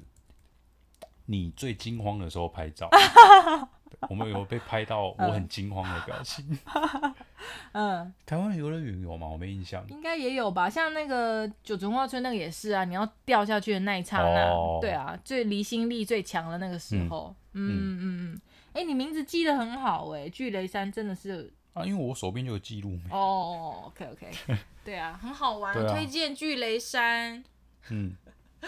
[1.29, 2.89] 你最惊慌的时候拍照，
[4.09, 6.57] 我们有被拍到我很惊慌的表情。
[7.73, 9.27] 嗯，台湾游乐园有吗？
[9.27, 9.85] 我没印象。
[9.89, 17.33] 应该也有吧，像那个九族文化村那个也是啊，你要掉下去的那一刹那，哦、对啊，最离心力最强的那个时候。
[17.53, 18.41] 嗯嗯嗯
[18.73, 22.97] 哎、嗯欸，你名字记得很好哎、欸，巨雷山真的是啊，因为我手边就有记录。
[23.09, 24.31] 哦，OK OK，
[24.83, 27.43] 对啊，很好玩，啊、推荐巨雷山。
[27.89, 28.15] 嗯。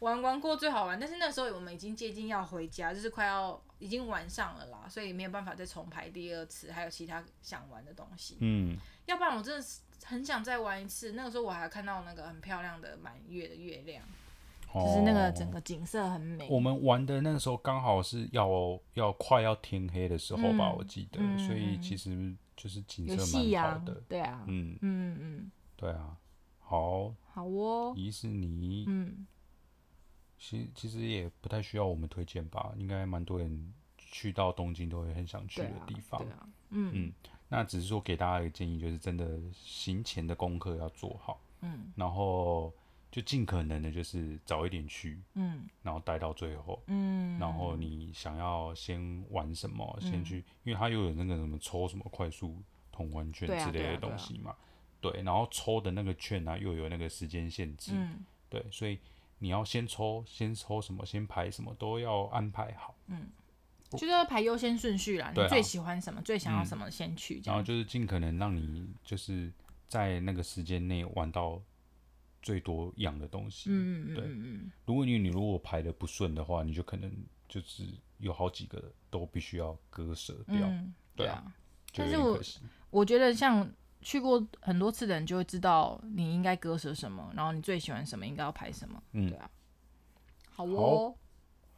[0.00, 8.36] 玩玩过最好玩，但是那时候我们已经接近要回家，就是快要已经晚上了啦，所以没有办法再重排第二次，还有其他想玩的东西。
[8.40, 11.12] 嗯，要不然我真的是很想再玩一次。
[11.12, 14.04] 那个时候我还看到那个很漂亮的满月的月亮，
[14.72, 16.48] 哦、就是那个整个景色很美。
[16.50, 24.02] 我们玩的那个时候刚好是要要快要天黑的时候吧，嗯、我记得，嗯、所以其实就是景色蛮好的。
[24.08, 26.16] 对啊，嗯嗯嗯，嗯对啊，
[26.58, 29.26] 好，好哦，迪士尼，嗯。
[30.38, 36.22] 其其实也不太需要我们推荐吧，应该蛮多人去到东京都会很想去的地方。
[36.22, 36.92] 对啊，对啊，嗯。
[36.94, 37.12] 嗯，
[37.48, 42.72] 那只是说给大家一个建议，就是真的行前的功课要做好，嗯，然后
[43.10, 54.54] 就尽可能的就是早一点去，嗯，然后待到最后，嗯，然后你想要先玩什么，嗯、先去，因为它又有那个什么抽什么快速通关券之类的东西嘛，
[55.00, 55.12] 对，啊对，啊。
[55.12, 57.92] 对啊，对，然后抽的那个券呢、啊、又有那个时间限制。
[57.94, 58.24] 嗯。
[58.50, 58.98] 对，所以
[59.38, 62.96] 你要先抽，先抽什么，先排什么，都要安排好。
[63.06, 63.28] 嗯，
[63.90, 65.32] 就是要排优先顺序啦。
[65.34, 67.42] 你最喜欢什么，啊、最想要什么，先去、嗯。
[67.46, 69.52] 然后就是尽可能让你就是
[69.86, 71.62] 在那个时间内玩到
[72.42, 73.70] 最多样的东西。
[73.70, 74.24] 嗯嗯对。
[74.86, 77.10] 如果你你如果排的不顺的话，你就可能
[77.48, 77.84] 就是
[78.18, 80.56] 有好几个都必须要割舍掉。
[80.56, 81.54] 嗯、对啊。
[81.92, 82.40] 对啊，但是我
[82.90, 83.70] 我觉得像。
[84.00, 89.02] 去过很多次的人就会知道你应该割舍什么，然后你最喜欢什么，应该要拍什么。
[89.12, 89.50] 嗯，对啊。
[90.50, 91.10] 好哦。
[91.10, 91.18] 好，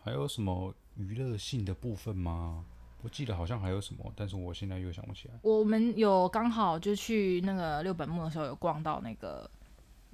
[0.04, 2.64] 还有什么娱乐性的部分吗？
[3.02, 5.34] 我记得好像还有什么，但是我现在又想不起来。
[5.42, 9.50] 我们有刚好就去那个六本木的时候，有逛到那个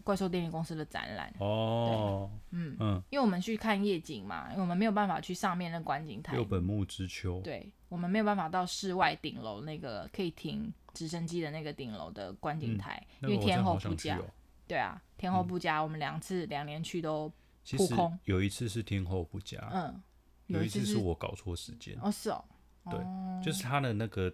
[0.07, 1.35] 怪兽电力公司的展览。
[1.41, 2.31] 哦。
[2.53, 3.03] 嗯嗯。
[3.11, 6.35] 因为我们去看夜景嘛，因为我们没有办法去上面那观景台。
[6.35, 7.41] 六本木之丘。
[7.41, 10.73] 对，我们没有办法到室外顶楼那个可以停。
[10.97, 14.25] 直升机的那个顶楼的观景台，嗯，因为天候不佳，喔，
[14.67, 17.31] 对啊，天候不佳，嗯，我们两次两年去都
[17.77, 18.19] 扑空。
[18.25, 20.03] 有一次是天候不佳，嗯，
[20.47, 21.95] 有一次是我搞错时间。
[22.01, 22.43] 哦，是哦，
[22.91, 22.99] 对，
[23.45, 24.33] 就是他的那个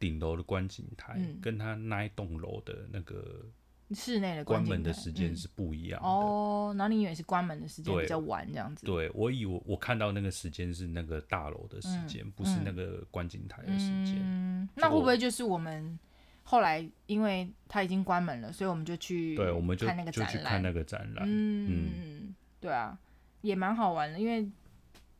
[0.00, 3.48] 顶楼的观景台，嗯，跟他那一栋楼的那个。
[3.92, 6.74] 室内的关门的时间是不一样的、嗯、哦。
[6.76, 8.86] 那你以为是关门的时间比较晚这样子？
[8.86, 14.68] 对，我以为我看到那个时间是那个大楼的时间、嗯，不是那个观景台的时间、嗯。
[14.76, 15.98] 那会不会就是我们
[16.44, 21.24] 后来因为它已经关门了，所以我们就去对，我们就看那个展览，就去看那个展览。
[21.26, 22.96] 嗯嗯，对啊，
[23.40, 24.48] 也蛮好玩的，因为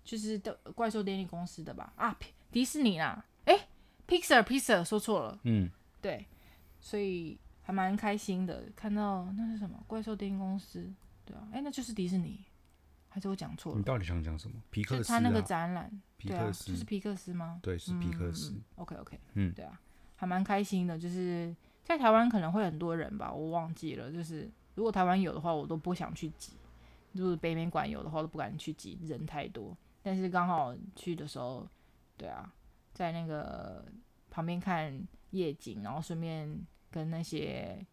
[0.05, 1.93] 就是的怪兽电力公司的吧？
[1.97, 2.17] 啊，
[2.53, 3.69] 迪士尼啦，哎、欸、
[4.07, 5.39] ，Pixar，Pixar 说错了。
[5.43, 5.69] 嗯，
[6.01, 6.25] 对，
[6.79, 7.37] 所以。
[7.71, 10.93] 还蛮开心的，看到那是什么怪兽电影公司，
[11.25, 12.45] 对啊，哎、欸，那就是迪士尼，
[13.09, 13.79] 还是我讲错了？
[13.79, 14.61] 你到底想讲什么？
[14.71, 15.21] 皮克斯、啊？
[15.21, 17.61] 他那个展览，皮克斯、对啊，就是皮克斯吗？
[17.63, 18.61] 对，是皮克斯。
[18.75, 19.81] OK OK，嗯，对啊，
[20.17, 21.55] 还蛮开心的，就是
[21.85, 26.55] 在台湾可能会很多人吧，我忘记了，就是如果台湾有的话，我都不想去挤；
[27.13, 29.77] 如果北美馆有的话，我都不敢去挤，人太多。
[30.03, 31.65] 但是刚好去的时候，
[32.17, 32.53] 对啊，
[32.93, 33.85] 在那个
[34.29, 36.67] 旁边看夜景，然后顺便。
[36.90, 37.87] 跟那些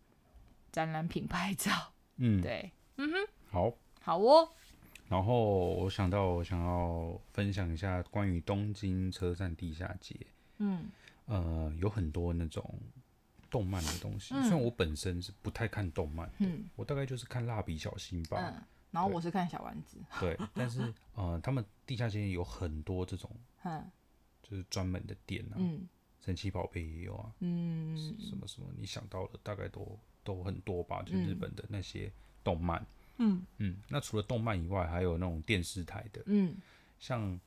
[0.72, 1.72] 展览品拍照，
[2.18, 3.18] 嗯，对，嗯哼，
[3.50, 4.50] 好，好哦。
[5.08, 10.14] 然后我想到，我想要分享一下关于东京车站地下街，
[10.58, 10.90] 嗯，
[11.28, 12.78] 呃，有很多那种
[13.50, 14.36] 动漫的东西。
[14.36, 23.32] 嗯、虽然我本身是不太看动漫，嗯，我大概就是看蜡笔小新吧，嗯，然后我是看小丸子，对，但是呃，他们地下街有很多这种，
[23.64, 23.90] 嗯，
[24.44, 25.88] 就是专门的店啊，嗯。
[26.28, 31.02] 神奇宝贝也有啊，嗯，什么什么，你想到的大概都都很多吧？
[31.04, 32.12] 就是日本的那些
[32.44, 32.86] 动漫，
[33.16, 33.78] 嗯嗯。
[33.88, 36.58] 那除了动漫以外，还有那种电视台的，嗯，
[37.00, 37.40] 像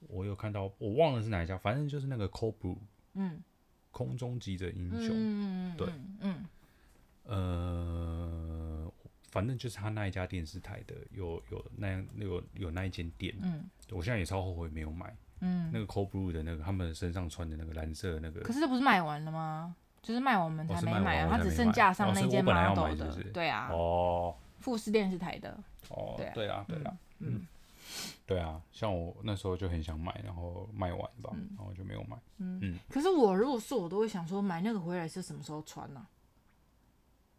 [0.00, 2.76] 我有看到，我忘了是哪一家，反正就是那个 Cobra，
[3.14, 3.42] 嗯，
[3.90, 5.88] 空中急着英雄，嗯对，
[6.20, 6.44] 嗯，
[7.24, 8.92] 呃，
[9.30, 15.16] 反正就是他那一家电视台的，有有那样有有那一间店，嗯，我现在也超后悔没有买。
[15.40, 19.74] 嗯，那个 Cold Blue 的那个，他们身上穿的那个蓝色的那个，可是这不是卖完了吗？
[20.02, 27.46] 就是卖完我们才没买啊，它只剩架上那件 model 的，对啊，哦，富士电视台的，哦，对啊，对啊，嗯，
[28.24, 36.06] 对啊，像我那时候就很想买，然后卖完吧，然后就没有买，嗯，可是我如果是我都会想说，买那个回来是什么时候穿呢？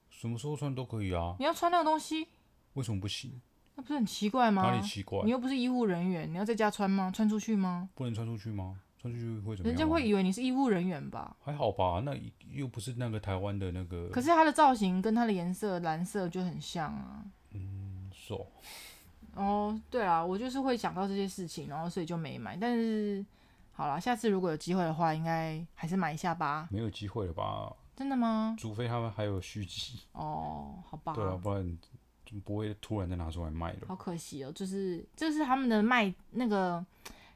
[0.09, 2.27] 什么时候穿都可以啊，你要穿那个东西，
[2.73, 3.41] 为什么不行？
[3.82, 4.62] 那不是很奇怪吗？
[4.62, 5.24] 哪里奇怪？
[5.24, 7.12] 你又不是医护人员，你要在家穿吗？
[7.12, 7.89] 穿出去吗？
[7.96, 8.80] 不能穿出去吗？
[9.00, 9.76] 穿出去会怎么样？
[9.76, 11.36] 人家会以为你是医护人员吧？
[11.44, 12.15] 还好吧，那
[12.52, 14.08] 又不是那个台湾的那个。
[14.10, 17.26] 可是它的造型跟它的颜色蓝色就很像啊。
[17.54, 18.46] 嗯，是哦。
[19.34, 22.56] 哦，对啊，我就是会想到这些事情，然后所以就没买。
[22.56, 23.26] 但是
[23.72, 26.67] 好了，下次如果有机会的话，应该还是买一下吧。
[26.70, 27.74] 没有机会了吧？
[27.96, 28.56] 真的吗？
[28.60, 30.02] 除非他们还有续集。
[30.12, 31.13] 哦，好吧。
[31.13, 31.78] 对啊，不然。
[32.39, 34.52] 不会突然再拿出来卖了，好可惜哦。
[34.54, 36.84] 就是就是他们的卖那个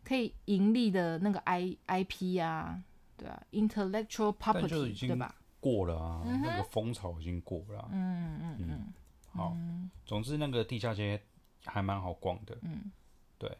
[0.04, 2.82] 可以盈利的那个 I I P 啊，
[3.18, 5.36] 对啊，intellectual property 对吧？
[5.60, 7.90] 过了啊，嗯、那个风潮已经过了、啊。
[7.92, 8.94] 嗯嗯嗯。
[9.32, 11.22] 好、嗯，总之那个地下街
[11.66, 12.58] 还蛮好逛的。
[12.62, 12.92] 嗯，
[13.38, 13.58] 对。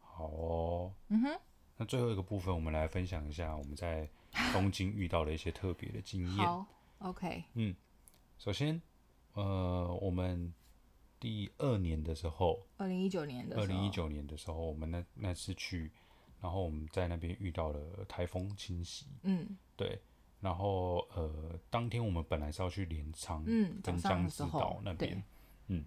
[0.00, 0.92] 好哦。
[1.08, 1.40] 嗯哼。
[1.76, 4.08] 那最后一个部分，我们来分享一下我们在
[4.52, 6.46] 东京遇到的一些特别的经验。
[6.46, 6.66] 好
[6.98, 7.44] ，OK。
[7.54, 7.74] 嗯，
[8.38, 8.80] 首先。
[9.34, 10.52] 呃，我们
[11.20, 15.90] 第二年的时候，二零一九年的，二零一九年的时候，我们那那次去，
[16.40, 20.00] 然后我们在那边遇到了台风侵袭，嗯，对，
[20.40, 25.22] 然后呃，当天我们本来是要去镰仓，嗯，跟江之岛那边，
[25.66, 25.84] 嗯，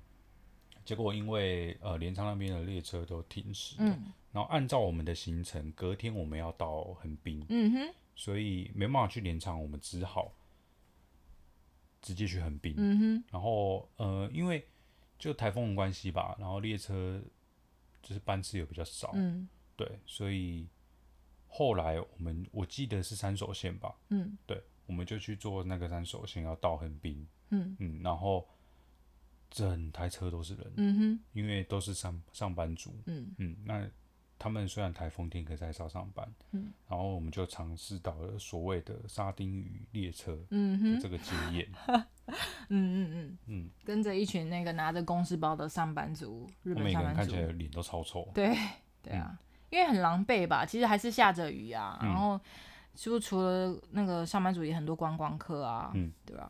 [0.83, 10.33] 结果因为呃镰仓那边的列车都停驶，嗯，然后按照我们的行程，隔天我们要到横滨，嗯哼，所以没办法去镰仓，我们只好。
[12.07, 14.65] 直接去横滨，嗯哼，然后呃，因为
[15.19, 17.21] 就台风的关系吧，然后列车
[18.01, 19.45] 就是班次也比较少，嗯，
[19.75, 20.65] 对，所以
[21.49, 27.75] 后来我们我记得是三手线吧，嗯，对，我们就去坐那个三手线要到横滨，嗯。
[27.77, 28.47] 嗯，然后
[29.49, 33.35] 整台车都是人，嗯哼，因为都是上上班族，嗯。
[33.37, 33.85] 嗯，那
[34.39, 40.95] 他们虽然台风天可是还是要上班，嗯，然后我们就尝试到了所谓的沙丁鱼列车嗯哼。
[40.95, 41.67] 的这个经验，
[42.69, 43.37] 嗯嗯嗯。
[43.47, 48.55] 嗯，跟着一群那个拿着公事包的上班族，日他每个人本上班族，看起来脸都超臭，对
[49.01, 52.09] 对啊，因为很狼狈吧，其实还是下着雨啊，嗯。
[52.09, 52.39] 然后
[52.93, 56.47] 就除了那个上班族也很多观光客啊，嗯，对啊，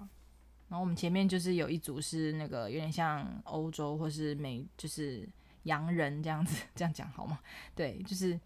[0.69, 5.27] 然后我们前面就是有一组是那个有点像欧洲或是美，就是
[5.67, 7.39] 洋人这样子， 这样讲好吗？
[7.75, 8.39] 对，就是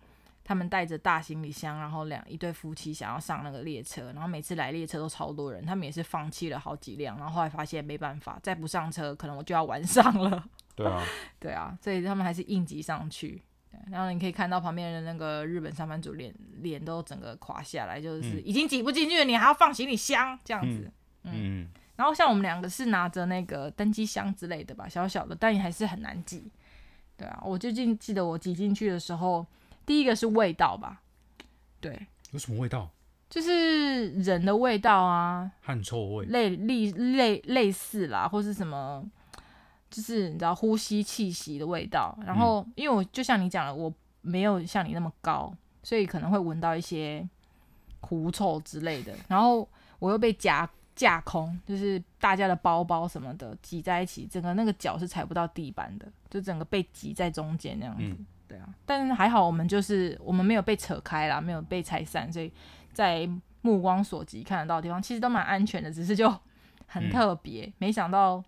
[0.44, 10.44] 他们带着大行李箱，然后两一对夫妻想要上那个列车，然后每次来列车都超多人，他们也是放弃了好几辆，然后后来发现没办法，再不上车可能我就要晚上了。
[10.76, 11.04] 对啊，
[11.40, 13.42] 对啊，所以他们还是应急上去。
[13.70, 20.92] 对然后你可以看到旁边的那个日本上班族脸脸都整个垮下来，就是已经挤不进去了，你还要放行李箱这样子。
[21.24, 26.52] 嗯，然后像我们两个是拿着那个登机箱之类的吧，小小的，但也还是很难挤。
[27.22, 29.46] 对啊，我最近记得我挤进去的时候，
[29.86, 31.02] 第一个是味道吧，
[31.80, 32.90] 对，有什么味道？
[33.30, 39.06] 就是人的味道啊，汗臭味，类类类类似啦，或是什么，
[39.90, 42.18] 就是你知道呼吸气息的味道。
[42.26, 45.54] 然后，因为我就像你讲的，我没有像你那么高，
[45.84, 47.26] 所以可能会闻到一些
[48.02, 49.14] 狐臭之类的。
[49.28, 49.70] 然后
[50.00, 58.04] 我又被夹架空，就是大家的包包什么的挤在一起，整个那个脚是踩不到地板的，就整个被挤在中间那样子。
[58.04, 62.52] 嗯对啊，但是还好我们就是我们没有被扯开啦，没有被拆散，所以
[62.92, 63.26] 在
[63.62, 66.30] 目光所及看得到的地方，其实都蛮安全的，只是就
[66.86, 67.66] 很特别。
[67.66, 68.44] 嗯、没想到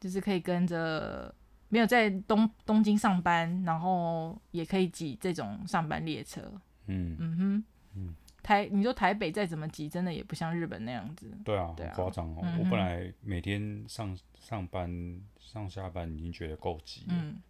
[0.00, 1.32] 就是可以跟着
[1.68, 6.40] 没有在东东京上班，然后也可以挤这种上班列车。
[6.86, 11.30] 嗯嗯哼，嗯台你说台北再怎么挤，真的也不像日本那样子。
[11.44, 12.40] 对啊，对啊很夸张哦。
[12.42, 17.06] 嗯我本来每天上上班上下班已经觉得够挤了。
[17.10, 17.40] 嗯。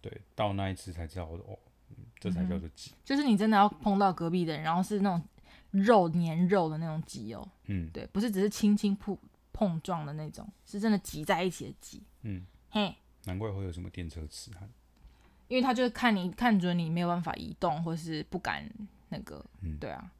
[0.00, 1.58] 对，到那一次才知道哦，
[1.90, 2.98] 嗯、这才叫做挤、嗯。
[3.04, 5.22] 就是你真的要碰到隔壁的人，然后是那种
[5.70, 7.48] 肉粘肉的那种挤哦。
[7.64, 9.18] 嗯，对，不是只是轻轻碰
[9.52, 12.02] 碰撞的那种，是真的挤在一起的挤。
[12.22, 14.68] 嗯，嘿，难怪会有什么电车痴汉，
[15.48, 18.70] 因为他就是看你看准你没有办法移动，或是不敢
[19.08, 20.12] 那个，嗯、对啊，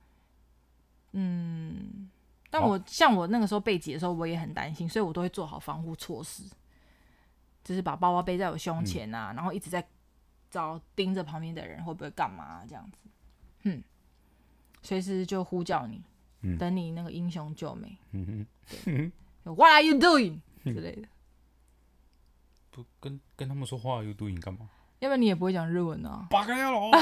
[1.16, 2.08] 嗯。
[2.48, 6.44] 但我像我那个时候被挤的时候，我也很担心，所以我都会做好防护措施。
[7.64, 9.84] 就是把包包背在我胸前啊，嗯、然后一直在
[10.48, 13.08] 找盯着旁边的人会不会干嘛、啊、这样子，
[13.64, 13.82] 嗯，
[14.82, 16.00] 随时就呼叫你，
[16.42, 18.46] 嗯、等你那个英雄救美，嗯
[18.84, 19.12] 哼
[19.42, 21.08] ，What are you doing 之类的，
[22.70, 24.70] 不跟跟他们说 are you doing 干嘛？
[25.00, 26.28] 要不然你也不会讲日文啊。
[26.30, 26.92] 八嘎呀咯。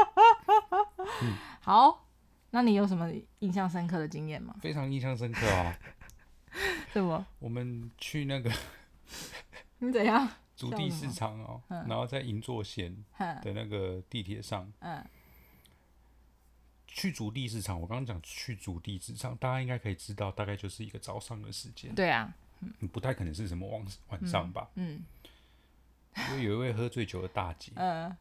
[1.62, 2.08] 好，
[2.50, 4.54] 那你有什么印象深刻的经验吗？
[4.60, 5.78] 非常印象深刻啊。
[6.92, 7.24] 什么？
[7.38, 8.50] 我们去那个。
[9.78, 10.28] 你怎样？
[10.56, 15.02] 筑地市场哦，嗯、然后在银座线的那个地铁上，嗯、
[16.86, 17.80] 去筑地市场。
[17.80, 21.94] 我刚刚讲去筑地市场，大家应该可以知道，大概就是一个早上的时间。
[21.94, 22.30] 对啊，
[22.60, 24.68] 嗯、不太可能是什么晚晚上吧？
[24.74, 25.02] 嗯，
[26.12, 28.14] 嗯因为有一位喝醉酒的大姐，嗯、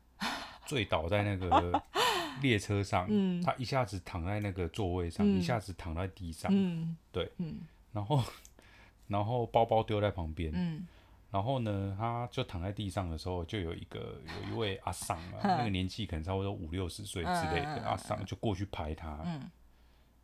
[0.66, 1.84] 醉倒在那个
[2.42, 7.60] 列车上，嗯、她一下子躺在那个座位上，嗯、一下子躺在地上，嗯、对，嗯、
[7.92, 8.24] 然后
[9.08, 10.88] 然后包包丢在旁边，嗯。
[11.32, 19.24] 然后呢，他就躺在地上的时候，就有一个有一位阿桑啊， 那个年纪可能差不多五六十岁之类的阿桑，就过去拍他，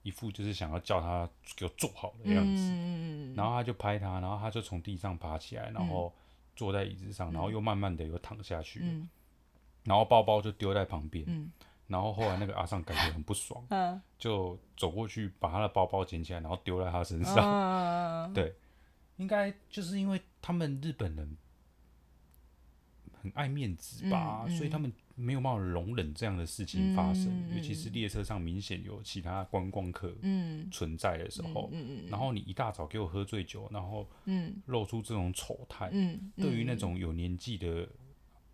[0.01, 3.33] 一副就是想要叫他给我坐好的样子。
[3.35, 6.11] 然后他就拍他，然后他就从地上爬起来，然后
[6.55, 8.81] 坐在椅子上，然后又慢慢的又躺下去。
[9.83, 11.23] 然后包包就丢在旁边。
[11.87, 13.65] 然后后来那个阿尚感觉很不爽，
[14.17, 18.31] 就走过去把他的包包捡起来，然后丢在他身上。
[18.33, 18.55] 对。
[19.17, 21.37] 应该就是因为他们日本人
[23.21, 27.49] 很爱面子吧，嗯嗯、所以他们没有办法容忍这样的事情发生。
[27.55, 30.13] 尤其是列车上明显有其他观光客
[30.69, 34.05] 存在的时候，嗯嗯嗯、然后你一大早给我喝醉酒，然后
[34.65, 35.89] 露出这种丑态，
[36.35, 37.87] 对于那种有年纪的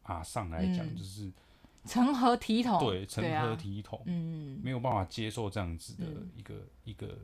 [0.04, 1.32] 阿尚来讲，就是
[1.86, 2.80] 成何体统？
[2.80, 4.02] 对，成何体统？
[4.06, 6.06] 嗯、没有办法接受这样子的
[6.36, 7.18] 一个、嗯、一个。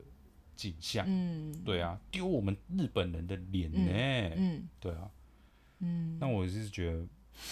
[0.58, 3.92] 景象，嗯，对啊，丢我们日本人的脸呢，
[4.34, 5.08] 嗯，嗯对啊，
[5.78, 7.06] 嗯，那我是觉得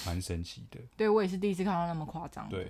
[0.05, 2.67] 蛮神奇的，对我也是第一次看到那么夸张，对，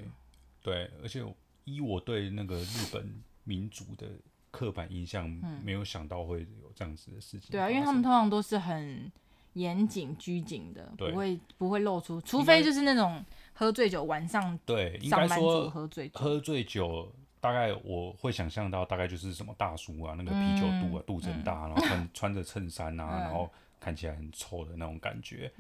[0.61, 1.25] 对，而且
[1.65, 4.07] 依我对那个日本民族的
[4.51, 5.27] 刻板印象，
[5.65, 9.11] 没有想到会有这样子的事情，对啊，因为他们通常都是很
[9.55, 13.25] 严谨拘谨的，不会不会露出，除非就是那种
[13.57, 23.51] 喝醉酒晚上对，应该说喝醉酒喝醉酒，大概我会想象到大概就是什么大叔啊，那个啤酒肚啊，肚子很大，然后穿穿着衬衫啊，然后
[23.81, 25.51] 看起来很臭的那种感觉，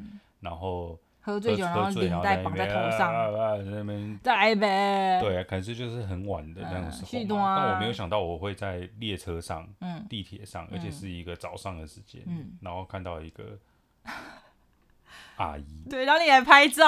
[0.40, 0.99] 然后。
[1.18, 5.20] 喝醉酒，然后领带绑在头上，在那边在呗。
[5.20, 9.68] 对，可是就是很晚的那种时候，但我没有想到我会在列车上、
[10.09, 12.22] 地铁上，而且是一个早上的时间，
[12.61, 13.59] 然后看到一个
[15.38, 15.64] 阿姨。
[15.90, 16.84] 对，然后你还拍照，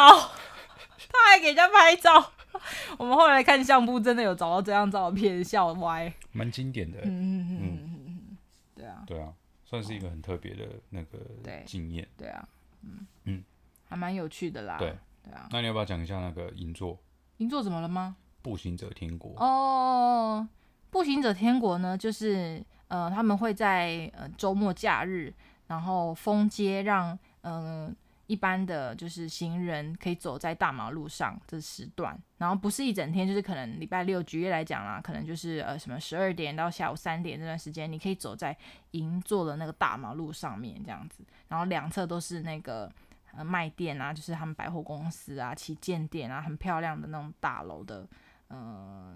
[1.11, 2.33] 他还给人家拍照。
[2.99, 6.13] 我们后来看相簿，真的有找到这张照片，笑歪。
[6.33, 8.37] 蛮经典的，嗯嗯嗯嗯，
[8.75, 9.33] 对啊，对啊，
[9.65, 11.19] 算是一个很特别的那个
[11.65, 12.49] 经验，对啊，
[12.83, 13.07] 嗯。
[13.25, 13.45] 嗯。
[13.89, 14.97] 还蛮有趣的啦，对。
[15.23, 16.99] 对啊，那你要不要讲一下那个银座？
[17.37, 18.17] 银座怎么了吗？
[18.43, 19.33] 步行者天国。
[19.37, 20.49] 哦，
[20.91, 25.33] 步行者天国呢，就是呃，他们会在呃周末假日，
[25.67, 27.95] 然后封街让，嗯呃
[28.29, 38.57] 一般的就是行人可以走在大马路上这时段，然后不是一整天，就是可能礼拜六举例来讲啦，可能就是呃什么十二点到下午三点这段时间，你可以走在
[38.93, 42.89] 银座的那个大马路上面这样子，然后两侧都是那个。
[43.33, 48.09] 呃，卖店啊，就是他们百货公司啊，旗舰店啊，很漂亮的那种大楼的，
[48.49, 49.15] 呃，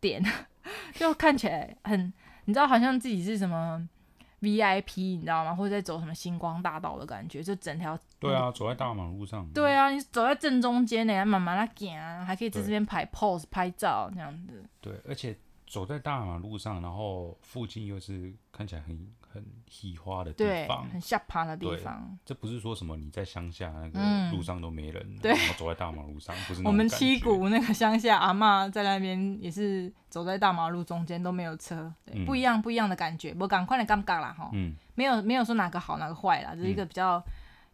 [0.00, 0.24] 店，
[0.94, 2.10] 就看起来很，
[2.46, 3.86] 你知道，好像自己是什么
[4.40, 5.54] VIP，你知道吗？
[5.54, 7.98] 或者在走什么星光大道的感觉，就整条。
[8.18, 9.48] 对啊，走在大马路上。
[9.52, 14.64] 对啊，你走在正中间呢，慢慢的行，还可以在这边拍 pose 拍照这样子。
[14.80, 19.08] 对，而且走在大马路上，然后附近又是看起来很。
[19.36, 22.18] 很稀花的地方，很下趴的地方。
[22.24, 26.62] 这不是说什么你在乡下那个路上都没人，嗯、然后走在大马路上， 不是。
[26.64, 33.36] 我们七股那个乡下阿妈在那边也是走在大马路中间都没有车，对，不一样不一样的感觉。
[33.38, 37.22] 我赶快的尴尬啦哈，嗯，没有没有说哪个好哪个坏啦，这是一个比较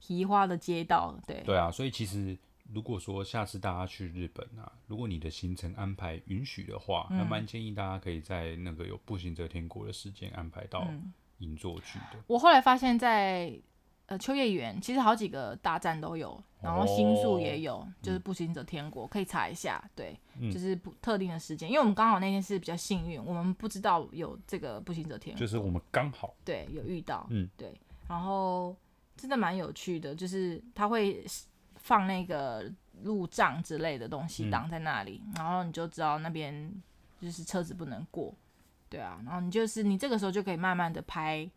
[0.00, 1.40] 稀花的街道，对。
[1.46, 2.36] 对啊，所以其实。
[2.72, 10.88] 如果说下次大家去日本啊，如果你的行程安排允许的话，那蛮建议大家可以在那个有步行者天国的时间安排到
[11.42, 12.18] 银座去的。
[12.26, 13.60] 我后来发现在，在
[14.06, 19.82] 呃秋叶原，其实好几个大站都有，然后新宿也有，哦、就是步行者天国，可以查一下。
[19.94, 27.74] 对，嗯、就是不特定的时间，因为我们刚好那天是比较幸运，我们不知道有这个步行者天国，就是我们刚好对有遇到，嗯，对，
[28.08, 28.74] 然后
[29.16, 31.24] 真的蛮有趣的，就是他会。
[31.84, 32.72] 放那个
[33.02, 36.72] 路障之类的东西挡在那里，嗯、然后你就知道那边
[37.20, 38.32] 就是车子不能过，
[38.92, 41.48] 对啊，然后你就是你这个时候就可以慢慢的拍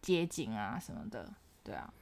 [0.00, 1.28] 街景啊什么的，
[1.64, 1.92] 对啊，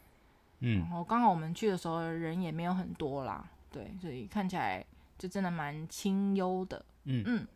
[0.60, 4.84] 嗯，然后刚好我们去的时候人也没有很多啦，对，所以看起来
[5.16, 7.24] 就真的蛮清幽的，嗯。
[7.26, 7.46] 嗯，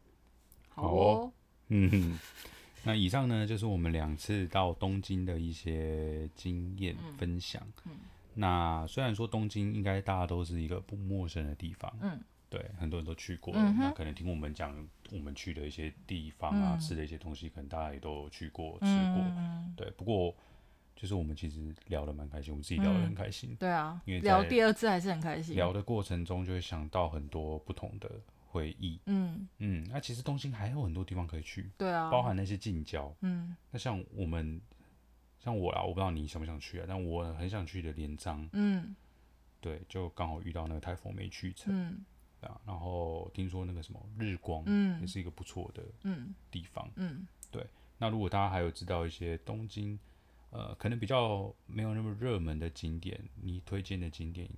[0.70, 1.32] 好哦，
[1.68, 2.18] 嗯哼，
[2.84, 7.93] 那以上呢就是我们两次到东京的一些经验分享，嗯。
[7.93, 7.99] 嗯。
[8.39, 12.20] 那虽然说东京应该大家都是一个不陌生的地方，嗯，
[12.57, 14.74] 对，很多人都去过，嗯、那可能听我们讲
[15.11, 19.90] 我们去的一些地方啊，嗯、吃的一些东西，可能大家也都去过吃过，嗯、对。
[19.90, 20.34] 不过
[20.94, 25.54] 就是我们其实聊的蛮开心，我们自己聊的很开心，嗯、对啊，因为聊第二次还是很开心。
[25.54, 28.11] 聊的过程中就会想到很多不同的
[28.46, 29.86] 回忆，嗯嗯。
[29.90, 33.54] 那其实东京还有很多地方可以去，对啊，包含那些近郊，嗯。
[33.70, 34.61] 那像我们。
[35.38, 38.96] 像我啦，我不知道你想不想去啊，但我很想去的连章，嗯，
[39.61, 42.04] 对，就刚好遇到那个台风没去成，嗯，
[42.41, 47.66] 啊，然后听说那个什么日光，嗯，也是一个不错的，嗯，地方，嗯，对。
[47.99, 49.99] 那如果大家还有知道一些东京，
[50.51, 54.49] 呃，可能比较没有那么热门的景点，你推荐的景点，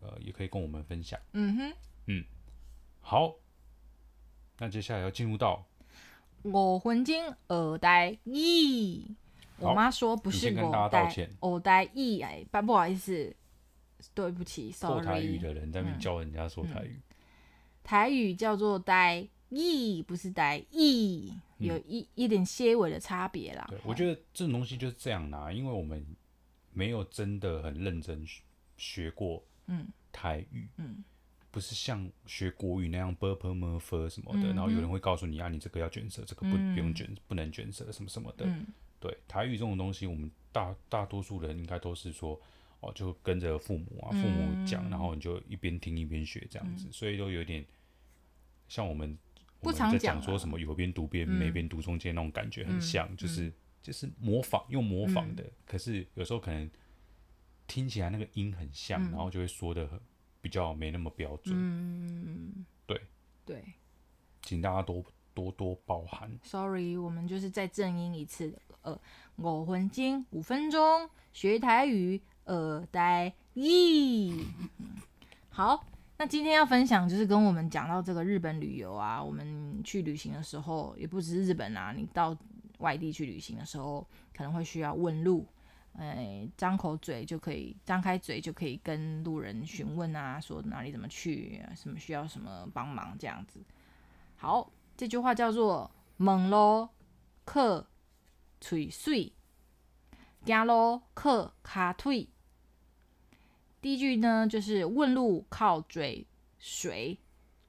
[0.00, 1.72] 呃，也可以跟我们分享，嗯哼，
[2.06, 2.24] 嗯，
[3.00, 3.34] 好，
[4.58, 5.64] 那接下来要进入到
[6.42, 7.14] 五分钟
[7.48, 9.14] 学台语。
[9.58, 13.36] 我妈说不是我呆，我带意哎，不不好意思，
[14.14, 14.94] 对不起，sorry。
[14.94, 17.02] 说台语的人在那边教人家说台语，嗯嗯、
[17.82, 23.66] 台语叫做“呆意”，不是“呆意”，有一一点些微的差别啦。
[23.68, 26.06] 对，我觉得这种东西就是这样啦，因为我们
[26.72, 28.24] 没有真的很认真
[28.76, 31.02] 学过，嗯，台语，嗯，
[31.50, 38.46] 不是像学国语那样 b u r p l e m e r f e r 什么的，然后有人会告诉你啊，你这个要卷舌，这个不不用卷，不能卷舌，什么什么的。
[39.00, 42.40] 对，台语这种东西，我们大大多数人应该都是说。
[42.80, 47.64] 哦，就跟着父母啊，父母讲，嗯、然后你就一边听一边学这样子，嗯、所以都有点
[48.68, 49.16] 像我们
[49.60, 53.52] 我们在讲说什么有边读边没边读中间那种感觉很像，嗯、就是
[53.82, 56.70] 就是模仿用模仿的，嗯、可是有时候可能
[57.66, 59.88] 听起来那个音很像，嗯、然后就会说的
[60.40, 61.54] 比较没那么标准。
[61.56, 63.00] 嗯，对。
[63.44, 63.64] 对，
[64.42, 65.04] 请大家多。
[65.32, 66.28] 多多包涵。
[66.42, 68.52] Sorry，我们就是再正音一次，
[68.82, 69.00] 呃，
[69.36, 72.20] 五分钟，五分钟学台语，
[72.50, 74.44] 呃，待一。
[75.50, 75.86] 好，
[76.16, 82.36] 那今天要分享就是跟我们讲到这个日本旅游啊，我们去旅行的时候，也不只是日本啊，你到
[82.78, 85.46] 外地去旅行的时候，可能会需要问路。
[85.92, 93.60] 哎，张口嘴就可以，张开嘴就可以跟路人询问啊，说哪里怎么去，什么需要什么帮忙这样子。
[94.34, 95.88] 好，这句话叫做
[96.18, 96.88] “问路
[97.44, 97.86] 靠
[98.60, 99.32] 嘴水，
[100.44, 102.28] 行路靠脚腿”。
[103.80, 106.26] 第一句呢，就是问路靠嘴
[106.58, 107.18] 水，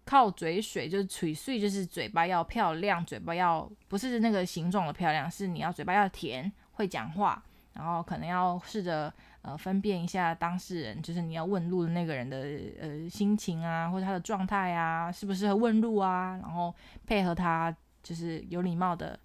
[0.03, 7.43] 靠嘴水就是嘴碎，就是嘴巴要漂亮，嘴巴要不是那个形状的漂亮，是你要嘴巴要甜，会讲话。
[7.73, 9.11] 然后可能要试着
[9.43, 12.37] 呃分辨一下当事人，就是你要问路的那个人的
[12.81, 16.75] 呃心情啊，或者他的状态啊，适不适合问路啊，然后
[17.07, 19.17] 配合他，就是有礼貌的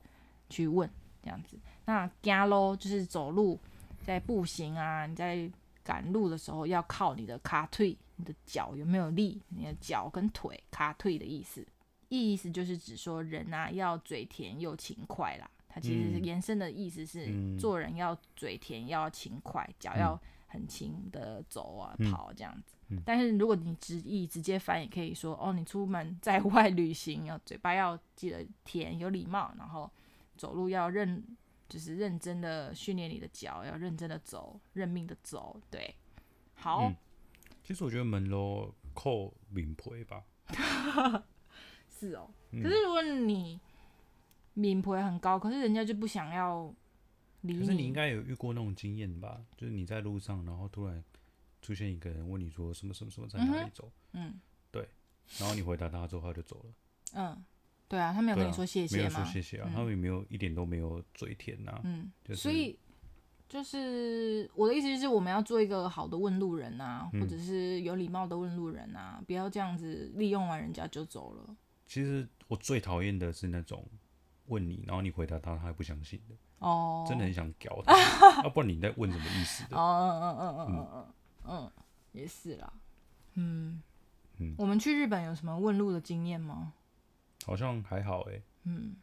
[0.49, 0.89] 去问
[1.24, 1.59] 这样子。
[1.87, 3.59] 那行路就是走路，
[4.05, 5.51] 在步行啊，你在
[5.87, 9.41] 赶路的时候要靠你的卡腿，你的脚有没有力？
[9.51, 11.64] 你的脚跟腿，卡腿的意思，
[12.09, 15.49] 意思就是指说人啊要嘴甜又勤快啦。
[15.68, 22.74] 它其实延伸的意思是，嗯、做人要嘴甜，要勤快，脚要很勤的走啊、嗯、跑这样子。
[22.89, 29.89] 嗯、但是如果你直译直接翻，也可以说哦，你出门在外旅行，要嘴巴要记得甜，有礼貌，然后
[30.37, 31.22] 走路要认，
[31.68, 35.60] 就是认真的训练你的脚，要认真的走，认命的走。
[35.70, 35.94] 对，
[36.54, 36.88] 好。
[36.88, 36.96] 嗯、
[37.62, 40.24] 其实我觉得门路靠面皮吧。
[41.88, 43.60] 是哦，嗯、可是如果你。
[44.58, 46.74] 面皮很高，可是人家就不想要
[47.42, 47.60] 理你。
[47.60, 49.44] 可是你应该有遇过那种经验吧？
[49.54, 51.04] 就是你在路上，然后突然
[51.60, 53.92] 出现一个人问你说什么什么什么在哪里走？
[54.12, 54.40] 嗯，嗯
[54.70, 54.88] 对。
[55.38, 56.72] 然后你回答他之后，他就走了。
[57.12, 57.44] 嗯，
[57.89, 59.03] 对啊，他没有跟你说谢谢吗？
[59.03, 61.80] 没有说谢谢啊，嗯、他也没有一点都没有嘴甜呐、啊。
[61.84, 62.78] 嗯，就是、所以
[63.49, 71.57] 就是我的意思就是，我们要做一个好的问路人啊，嗯、或者是有礼貌的问路人啊，不要这样子利用完人家就走了。
[71.87, 73.84] 其实我最讨厌的是那种。
[74.49, 76.34] 问你，然后你回答他，他还不相信的。
[76.61, 77.93] 哦，真的很想屌他，
[78.45, 79.76] 要不然你在问什么意思的？
[79.76, 81.72] 哦，嗯嗯嗯嗯嗯嗯，
[82.12, 82.72] 也是啦。
[83.34, 83.82] 嗯
[84.39, 86.74] 嗯，我们去日本有什么问路的经验吗？
[87.47, 88.42] 好像还好哎。
[88.64, 88.94] 嗯，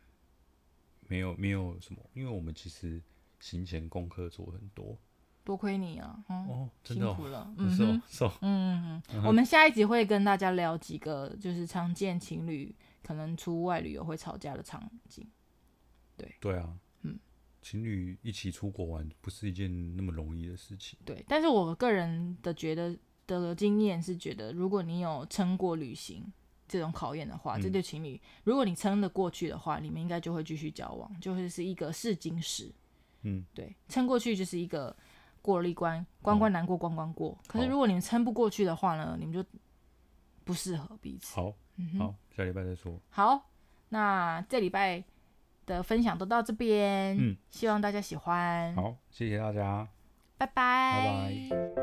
[1.07, 3.01] 没有没有什么，因为我们其实
[3.39, 4.95] 行前功课做很多。
[5.43, 6.23] 多亏你啊！
[6.29, 7.53] 哦，真的辛苦了。
[7.57, 8.01] 嗯嗯
[8.41, 12.75] 嗯嗯，我们下一集会跟大家聊几个，就是常见情侣。
[13.05, 15.27] 可能出外旅游会吵架的场景，
[16.15, 17.19] 对对啊，嗯，
[17.61, 20.97] 情侣一起出国玩不是一件那么容易的事情。
[21.03, 26.31] 对，但是我个人的觉得的经验是觉得，如果你有撑过旅行
[26.73, 32.73] 这种考验的话，嗯、这对情侣，如果你撑得过去的话，你们应该就会继续交往，就会是一个试金石。
[33.21, 34.95] 嗯，对，撑过去就是一个
[35.39, 37.37] 过了一关，关关难过关关过。
[37.45, 39.45] 可是如果你们撑不过去的话呢，你们就
[40.43, 41.35] 不适合彼此。
[41.35, 42.15] 好，嗯、好。
[42.35, 42.99] 下礼拜再说。
[43.09, 43.51] 好，
[43.89, 45.03] 那这礼拜
[45.67, 48.73] 的分享都到这边，嗯，希望大家喜欢。
[48.73, 49.87] 好，谢谢大家，
[50.39, 50.49] 拜拜。
[50.49, 51.82] 拜拜。